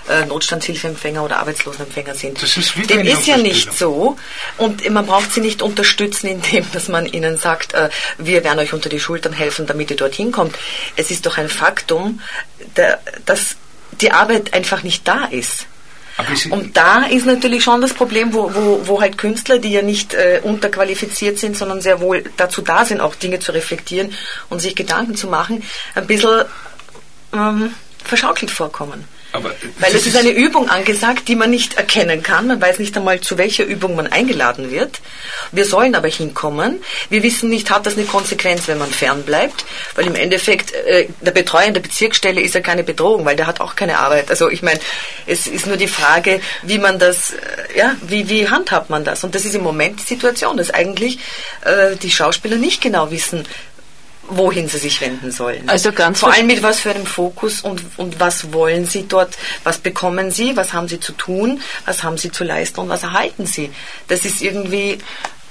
[0.09, 2.43] äh, Notstandshilfeempfänger oder Arbeitslosenempfänger sind.
[2.43, 4.17] Das ist wieder Dem ist ja nicht so
[4.59, 8.73] und man braucht sie nicht unterstützen, indem dass man ihnen sagt, äh, wir werden euch
[8.73, 10.57] unter die Schultern helfen, damit ihr dorthin kommt.
[10.97, 12.21] Es ist doch ein Faktum,
[12.77, 13.57] der, dass
[14.01, 15.67] die Arbeit einfach nicht da ist.
[16.51, 20.15] Und da ist natürlich schon das Problem, wo, wo, wo halt Künstler, die ja nicht
[20.15, 24.13] äh, unterqualifiziert sind, sondern sehr wohl dazu da sind, auch Dinge zu reflektieren
[24.49, 25.65] und sich Gedanken zu machen,
[25.97, 26.45] ein bisschen
[27.33, 27.75] ähm,
[28.05, 29.05] verschaukelt vorkommen.
[29.35, 32.47] Aber Weil es ist eine Übung angesagt, die man nicht erkennen kann.
[32.47, 35.01] Man weiß nicht einmal, zu welcher Übung man eingeladen wird.
[35.51, 36.81] Wir sollen aber hinkommen.
[37.11, 39.65] Wir wissen nicht, hat das eine Konsequenz, wenn man fernbleibt?
[39.97, 43.49] Weil im Endeffekt, äh, der Betreuer in der Bezirksstelle ist ja keine Bedrohung, weil der
[43.49, 44.31] hat auch keine Arbeit.
[44.31, 44.79] Also ich meine,
[45.27, 47.37] es ist nur die Frage, wie man das, äh,
[47.77, 49.25] ja, wie, wie handhabt man das?
[49.25, 51.19] Und das ist im Moment die Situation, dass eigentlich
[51.65, 53.45] äh, die Schauspieler nicht genau wissen,
[54.29, 55.69] wohin sie sich wenden sollen.
[55.69, 59.37] Also ganz Vor allem mit was für einem Fokus und, und was wollen sie dort,
[59.65, 63.03] was bekommen sie, was haben sie zu tun, was haben sie zu leisten und was
[63.03, 63.71] erhalten sie.
[64.09, 64.99] Das ist irgendwie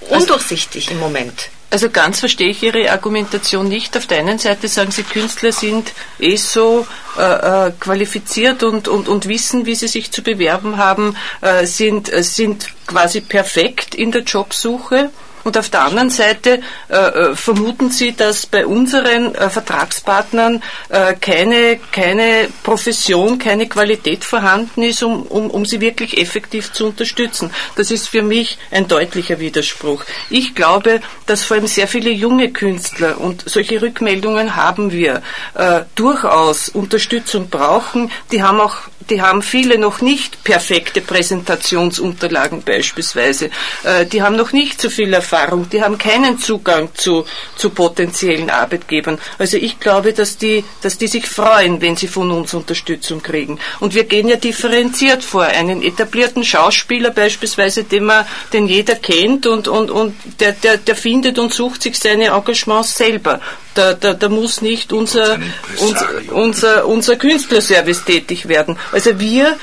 [0.10, 1.50] undurchsichtig im Moment.
[1.74, 3.98] Also ganz verstehe ich Ihre Argumentation nicht.
[3.98, 6.86] Auf der einen Seite sagen Sie, Künstler sind eh so
[7.18, 7.22] äh,
[7.68, 12.22] äh, qualifiziert und, und, und wissen, wie sie sich zu bewerben haben, äh, sind, äh,
[12.22, 15.10] sind quasi perfekt in der Jobsuche.
[15.44, 21.14] Und auf der anderen Seite äh, äh, vermuten Sie, dass bei unseren äh, Vertragspartnern äh,
[21.16, 27.52] keine, keine Profession, keine Qualität vorhanden ist, um, um, um sie wirklich effektiv zu unterstützen.
[27.76, 30.04] Das ist für mich ein deutlicher Widerspruch.
[30.30, 35.22] Ich glaube, dass vor allem sehr viele junge Künstler, und solche Rückmeldungen haben wir,
[35.56, 38.12] äh, durchaus Unterstützung brauchen.
[38.32, 38.78] Die haben auch
[39.10, 43.50] die haben viele noch nicht perfekte Präsentationsunterlagen beispielsweise.
[43.84, 45.33] Äh, die haben noch nicht so viel Erfahrung,
[45.72, 47.26] die haben keinen Zugang zu,
[47.56, 49.20] zu potenziellen Arbeitgebern.
[49.38, 53.60] Also ich glaube, dass die, dass die sich freuen, wenn sie von uns Unterstützung kriegen.
[53.80, 55.44] Und wir gehen ja differenziert vor.
[55.44, 60.96] Einen etablierten Schauspieler beispielsweise, den man, den jeder kennt und, und, und der, der, der
[60.96, 63.40] findet und sucht sich seine Engagements selber.
[63.74, 65.40] Da, da, da muss nicht unser,
[65.80, 68.78] unser, unser, unser Künstlerservice tätig werden.
[68.92, 69.58] Also wir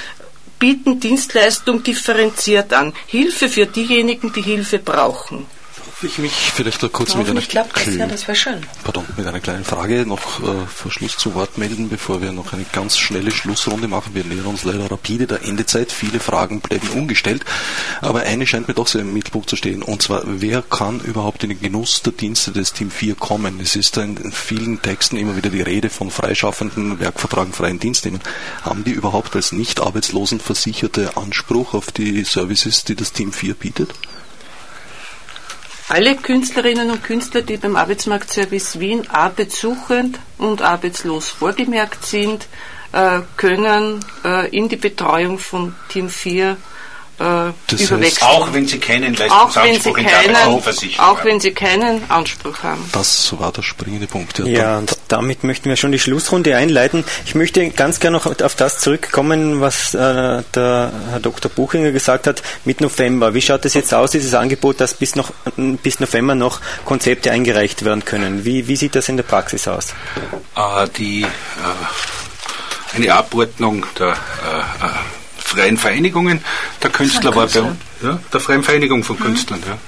[0.60, 2.92] bieten Dienstleistung differenziert an.
[3.06, 5.46] Hilfe für diejenigen, die Hilfe brauchen.
[6.02, 8.06] Ich mich vielleicht da kurz mit einer, klappt das, ja.
[8.84, 12.54] Pardon, mit einer kleinen Frage noch äh, vor Schluss zu Wort melden, bevor wir noch
[12.54, 14.14] eine ganz schnelle Schlussrunde machen.
[14.14, 15.92] Wir nähern uns leider rapide der Endezeit.
[15.92, 17.44] Viele Fragen bleiben ungestellt.
[18.00, 19.82] Aber eine scheint mir doch sehr im Mittelpunkt zu stehen.
[19.82, 23.60] Und zwar, wer kann überhaupt in den Genuss der Dienste des Team 4 kommen?
[23.60, 28.22] Es ist da in vielen Texten immer wieder die Rede von freischaffenden, Werkvertragen, freien Dienstnehmern.
[28.62, 33.52] Haben die überhaupt als nicht arbeitslosen Versicherte Anspruch auf die Services, die das Team 4
[33.52, 33.90] bietet?
[35.90, 42.46] Alle Künstlerinnen und Künstler, die beim Arbeitsmarktservice Wien arbeitssuchend und arbeitslos vorgemerkt sind,
[42.92, 46.54] äh, können äh, in die Betreuung von Team 4 äh,
[47.20, 48.30] Das heißt, überwechseln.
[48.30, 51.28] Auch wenn sie keinen Leistungsanspruch in der keinen, Arbeitslosenversicherung auch haben.
[51.28, 52.88] wenn sie keinen Anspruch haben.
[52.92, 54.38] Das war der springende Punkt.
[54.38, 57.04] Ja, und damit möchten wir schon die Schlussrunde einleiten.
[57.26, 61.50] Ich möchte ganz gerne noch auf das zurückkommen, was äh, der Herr Dr.
[61.50, 63.34] Buchinger gesagt hat mit November.
[63.34, 65.30] Wie schaut es jetzt aus, dieses Angebot, dass bis, noch,
[65.82, 68.46] bis November noch Konzepte eingereicht werden können?
[68.46, 69.88] Wie, wie sieht das in der Praxis aus?
[70.56, 75.19] äh, die, äh, eine Abordnung der äh, äh,
[75.50, 76.40] freien Vereinigungen.
[76.82, 79.78] Der Künstler war bei uns, ja, der freien Vereinigung von Künstlern, ja,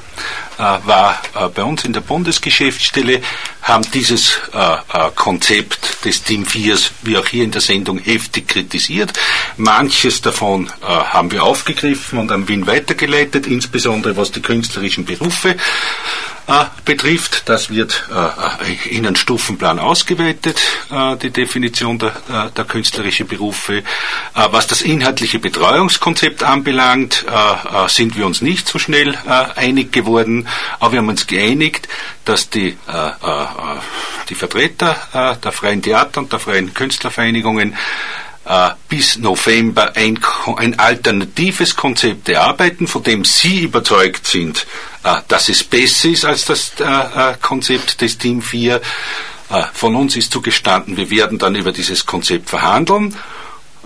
[0.58, 3.22] äh, war äh, bei uns in der Bundesgeschäftsstelle,
[3.62, 4.76] haben dieses äh,
[5.14, 9.12] Konzept des Team 4 wie auch hier in der Sendung heftig kritisiert.
[9.56, 15.56] Manches davon haben wir aufgegriffen und an Wien weitergeleitet, insbesondere was die künstlerischen Berufe
[16.84, 17.48] betrifft.
[17.48, 18.04] Das wird
[18.90, 20.60] in einem Stufenplan ausgeweitet,
[21.22, 23.84] die Definition der, der künstlerischen Berufe.
[24.34, 30.46] Was das inhaltliche Betreuungskonzept anbelangt, äh, sind wir uns nicht so schnell äh, einig geworden,
[30.78, 31.88] aber wir haben uns geeinigt,
[32.24, 33.46] dass die, äh, äh,
[34.28, 37.76] die Vertreter äh, der freien Theater und der freien Künstlervereinigungen
[38.44, 40.18] äh, bis November ein,
[40.56, 44.66] ein alternatives Konzept erarbeiten, von dem Sie überzeugt sind,
[45.04, 48.80] äh, dass es besser ist als das äh, äh, Konzept des Team 4, äh,
[49.52, 53.14] Äh, von uns ist zugestanden, wir werden dann über dieses Konzept verhandeln.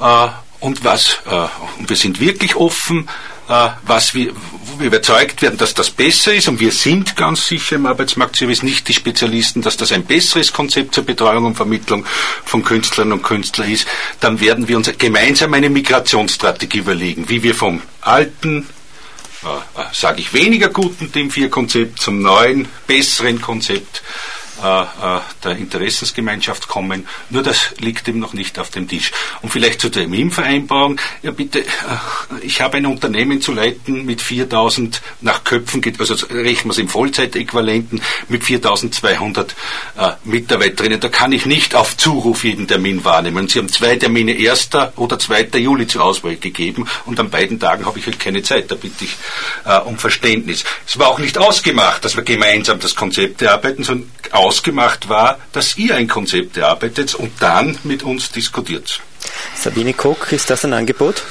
[0.01, 0.29] Äh,
[0.61, 1.49] und was, äh,
[1.87, 6.49] wir sind wirklich offen, äh, was wir, wo wir überzeugt werden, dass das besser ist,
[6.49, 10.95] und wir sind ganz sicher im Arbeitsmarktservice nicht die Spezialisten, dass das ein besseres Konzept
[10.95, 12.05] zur Betreuung und Vermittlung
[12.45, 13.87] von Künstlern und Künstlern ist,
[14.21, 18.67] dann werden wir uns gemeinsam eine Migrationsstrategie überlegen, wie wir vom alten,
[19.45, 24.03] äh, äh sage ich, weniger guten Team 4 Konzept zum neuen, besseren Konzept
[24.63, 27.07] der Interessensgemeinschaft kommen.
[27.31, 29.13] Nur das liegt ihm noch nicht auf dem Tisch.
[29.43, 31.01] Und vielleicht zu der Terminvereinbarung.
[31.23, 31.65] Ja, bitte, äh,
[32.43, 36.89] ich habe ein Unternehmen zu leiten mit 4000 nach Köpfen, also rechnen wir es im
[36.89, 39.55] Vollzeitäquivalenten, mit 4200
[39.97, 41.01] äh, Mitarbeiterinnen.
[41.01, 43.49] Da kann ich nicht auf Zuruf jeden Termin wahrnehmen.
[43.49, 44.71] Sie haben zwei Termine 1.
[44.97, 45.59] oder 2.
[45.59, 48.71] Juli zur Auswahl gegeben und an beiden Tagen habe ich halt keine Zeit.
[48.71, 49.17] Da bitte ich
[49.65, 50.65] äh, um Verständnis.
[50.87, 54.11] Es war auch nicht ausgemacht, dass wir gemeinsam das Konzept erarbeiten, sondern
[54.47, 59.01] ausgemacht war, dass ihr ein Konzept erarbeitet und dann mit uns diskutiert.
[59.55, 61.23] Sabine Koch, ist das ein Angebot?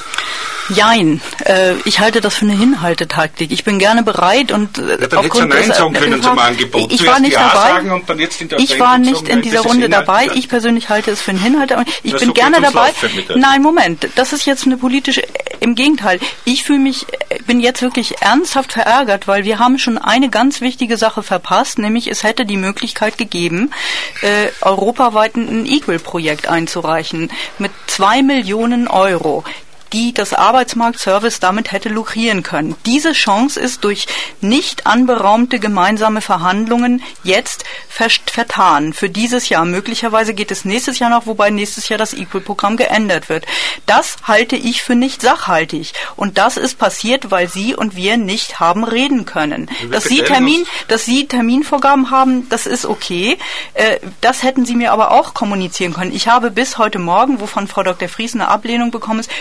[0.70, 3.52] Jein, äh, ich halte das für eine Hinhaltetaktik.
[3.52, 6.91] Ich bin gerne bereit und äh, ja, dann aufgrund Nein sagen können zum Angebot.
[6.91, 8.58] Ich war nicht ja dabei.
[8.58, 10.28] ich war nicht in dieser Runde dabei.
[10.34, 11.76] Ich persönlich halte es für einen Hinhalt.
[12.02, 12.91] Ich das bin gerne dabei.
[13.36, 15.22] Nein, Moment, das ist jetzt eine politische.
[15.60, 17.06] Im Gegenteil, ich fühle mich,
[17.46, 22.08] bin jetzt wirklich ernsthaft verärgert, weil wir haben schon eine ganz wichtige Sache verpasst, nämlich
[22.08, 23.72] es hätte die Möglichkeit gegeben,
[24.22, 29.43] äh, europaweit ein Equal-Projekt einzureichen mit zwei Millionen Euro
[29.96, 32.76] die das Arbeitsmarktservice damit hätte lukrieren können.
[32.86, 34.08] Diese Chance ist durch
[34.41, 39.64] nicht anberaumte gemeinsame Verhandlungen jetzt vertan für dieses Jahr.
[39.64, 43.46] Möglicherweise geht es nächstes Jahr noch, wobei nächstes Jahr das Equal-Programm geändert wird.
[43.86, 45.93] Das halte ich für nicht sachhaltig.
[46.18, 49.70] Und das ist passiert, weil Sie und wir nicht haben reden können.
[49.91, 53.38] Dass Sie, Termin, dass Sie Terminvorgaben haben, das ist okay.
[53.76, 56.14] Äh, das hätten Sie mir aber auch kommunizieren können.
[56.14, 58.10] Ich habe bis heute Morgen, wovon Frau Dr.
[58.10, 59.32] Fries eine Ablehnung bekommen ist,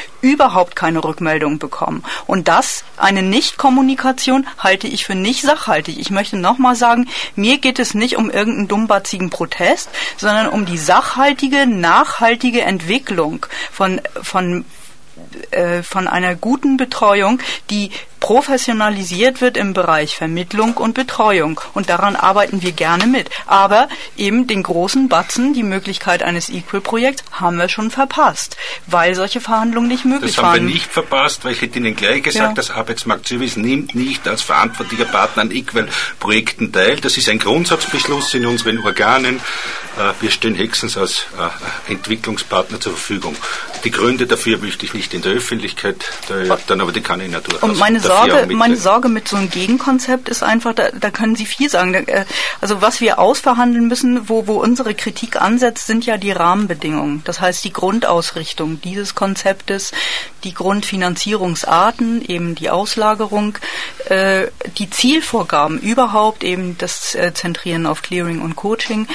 [0.45, 2.05] überhaupt keine Rückmeldung bekommen.
[2.27, 5.99] Und das, eine Nichtkommunikation, halte ich für nicht sachhaltig.
[5.99, 9.89] Ich möchte nochmal sagen, mir geht es nicht um irgendeinen dummbatzigen Protest,
[10.19, 14.67] sondern um die sachhaltige, nachhaltige Entwicklung von, von
[15.53, 17.39] äh, von einer guten Betreuung,
[17.71, 17.91] die
[18.25, 21.61] professionalisiert wird im Bereich Vermittlung und Betreuung.
[21.75, 23.29] Und daran arbeiten wir gerne mit.
[23.45, 28.57] Aber eben den großen Batzen, die Möglichkeit eines Equal-Projekts, haben wir schon verpasst,
[28.87, 30.45] weil solche Verhandlungen nicht möglich waren.
[30.45, 32.55] Das haben wir nicht verpasst, weil ich hätte Ihnen gleich gesagt, ja.
[32.55, 36.97] das Arbeitsmarktservice nimmt nicht als verantwortlicher Partner an Equal-Projekten teil.
[37.01, 39.37] Das ist ein Grundsatzbeschluss in unseren Organen.
[39.99, 43.37] Äh, wir stehen höchstens als äh, Entwicklungspartner zur Verfügung.
[43.85, 46.07] Die Gründe dafür möchte ich nicht in der Öffentlichkeit,
[46.67, 47.63] dann aber die kann ich natürlich.
[47.63, 51.47] Und meine Sorge, meine Sorge mit so einem Gegenkonzept ist einfach, da, da können Sie
[51.47, 51.95] viel sagen.
[51.95, 52.25] Äh,
[52.61, 57.23] also was wir ausverhandeln müssen, wo, wo unsere Kritik ansetzt, sind ja die Rahmenbedingungen.
[57.25, 59.93] Das heißt die Grundausrichtung dieses Konzeptes,
[60.45, 63.59] die Grundfinanzierungsarten, eben die Auslagerung,
[64.07, 64.47] äh,
[64.79, 69.07] die Zielvorgaben überhaupt, eben das äh, Zentrieren auf Clearing und Coaching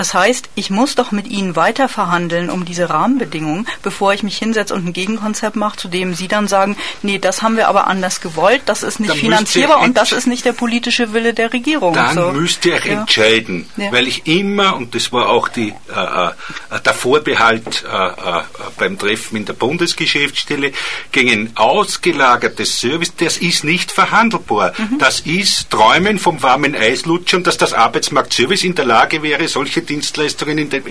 [0.00, 4.38] das heißt, ich muss doch mit Ihnen weiter verhandeln um diese Rahmenbedingungen, bevor ich mich
[4.38, 7.86] hinsetze und ein Gegenkonzept mache, zu dem Sie dann sagen, nee, das haben wir aber
[7.86, 11.52] anders gewollt, das ist nicht dann finanzierbar und das ist nicht der politische Wille der
[11.52, 11.92] Regierung.
[11.92, 12.32] Dann so.
[12.32, 13.00] müsst ihr ja.
[13.00, 13.92] entscheiden, ja.
[13.92, 18.42] weil ich immer, und das war auch die, äh, äh der Vorbehalt äh, äh,
[18.78, 20.72] beim Treffen in der Bundesgeschäftsstelle,
[21.12, 24.72] gegen ein ausgelagertes Service, das ist nicht verhandelbar.
[24.78, 24.98] Mhm.
[24.98, 30.56] Das ist Träumen vom warmen Eislutschern, dass das Arbeitsmarktservice in der Lage wäre, solche Dienstleistungen
[30.56, 30.82] in, de,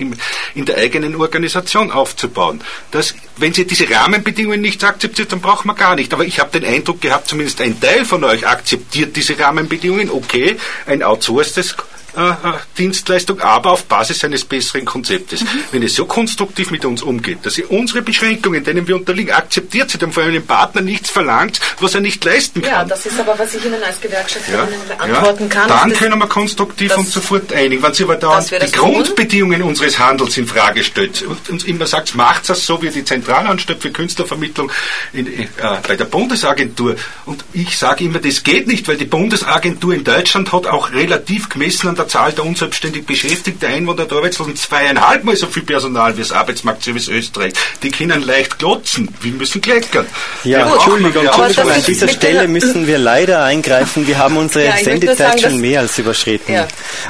[0.54, 2.62] in, der eigenen Organisation aufzubauen.
[2.90, 6.12] Das, wenn Sie diese Rahmenbedingungen nicht akzeptiert, dann braucht man gar nicht.
[6.12, 10.10] Aber ich habe den Eindruck gehabt, zumindest ein Teil von euch akzeptiert diese Rahmenbedingungen.
[10.10, 11.76] Okay, ein outsourcedes
[12.16, 12.34] äh, äh,
[12.76, 15.42] Dienstleistung, aber auf Basis eines besseren Konzeptes.
[15.42, 15.46] Mhm.
[15.70, 19.90] Wenn es so konstruktiv mit uns umgeht, dass ihr unsere Beschränkungen, denen wir unterliegen, akzeptiert,
[19.90, 22.70] sie dann von einem Partner nichts verlangt, was er nicht leisten kann.
[22.70, 25.68] Ja, das ist aber, was ich Ihnen als Gewerkschafterin ja, beantworten ja, kann.
[25.68, 27.82] Dann können wir konstruktiv uns sofort einigen.
[27.82, 32.16] Wenn Sie aber da die Grundbedingungen unseres Handels in Frage stellt und uns immer sagt,
[32.16, 34.70] macht das so wie die Zentralanstalt für Künstlervermittlung
[35.12, 35.46] in, äh,
[35.86, 36.96] bei der Bundesagentur.
[37.26, 41.48] Und ich sage immer, das geht nicht, weil die Bundesagentur in Deutschland hat auch relativ
[41.48, 46.16] gemessen an der Zahl der unselbstständig Beschäftigten, Einwohner der Arbeitslosen zweieinhalb Mal so viel Personal
[46.16, 47.52] wie das Arbeitsmarktservice Österreich.
[47.82, 49.08] Die können leicht glotzen.
[49.20, 50.06] Wir müssen kleckern.
[50.44, 51.70] Ja, ja Entschuldigung, Entschuldigung.
[51.70, 54.06] An dieser Stelle müssen wir leider eingreifen.
[54.06, 56.52] Wir haben unsere ja, Sendezeit schon mehr als überschritten.
[56.52, 56.66] Ja.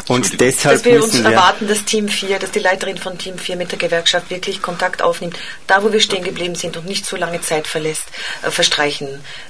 [0.08, 3.38] Und deshalb dass wir uns wir erwarten, dass Team 4, dass die Leiterin von Team
[3.38, 7.06] 4 mit der Gewerkschaft wirklich Kontakt aufnimmt, da wo wir stehen geblieben sind und nicht
[7.06, 8.04] so lange Zeit verlässt,
[8.42, 9.08] äh, verstreichen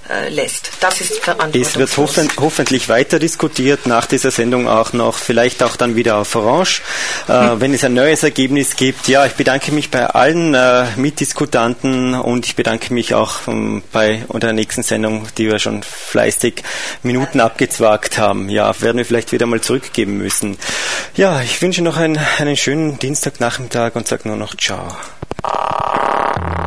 [0.09, 0.71] äh, lässt.
[0.81, 1.63] Das ist verantwortungsvoll.
[1.63, 6.17] Es wird hoffen, hoffentlich weiter diskutiert, nach dieser Sendung auch noch vielleicht auch dann wieder
[6.17, 6.83] auf Orange,
[7.29, 7.61] äh, hm.
[7.61, 9.09] wenn es ein neues Ergebnis gibt.
[9.09, 14.25] Ja, ich bedanke mich bei allen äh, Mitdiskutanten und ich bedanke mich auch ähm, bei
[14.33, 16.63] der nächsten Sendung, die wir schon fleißig
[17.03, 18.49] Minuten abgezwagt haben.
[18.49, 20.59] Ja, werden wir vielleicht wieder mal zurückgeben müssen.
[21.15, 24.97] Ja, ich wünsche noch einen, einen schönen Dienstagnachmittag und sage nur noch Ciao.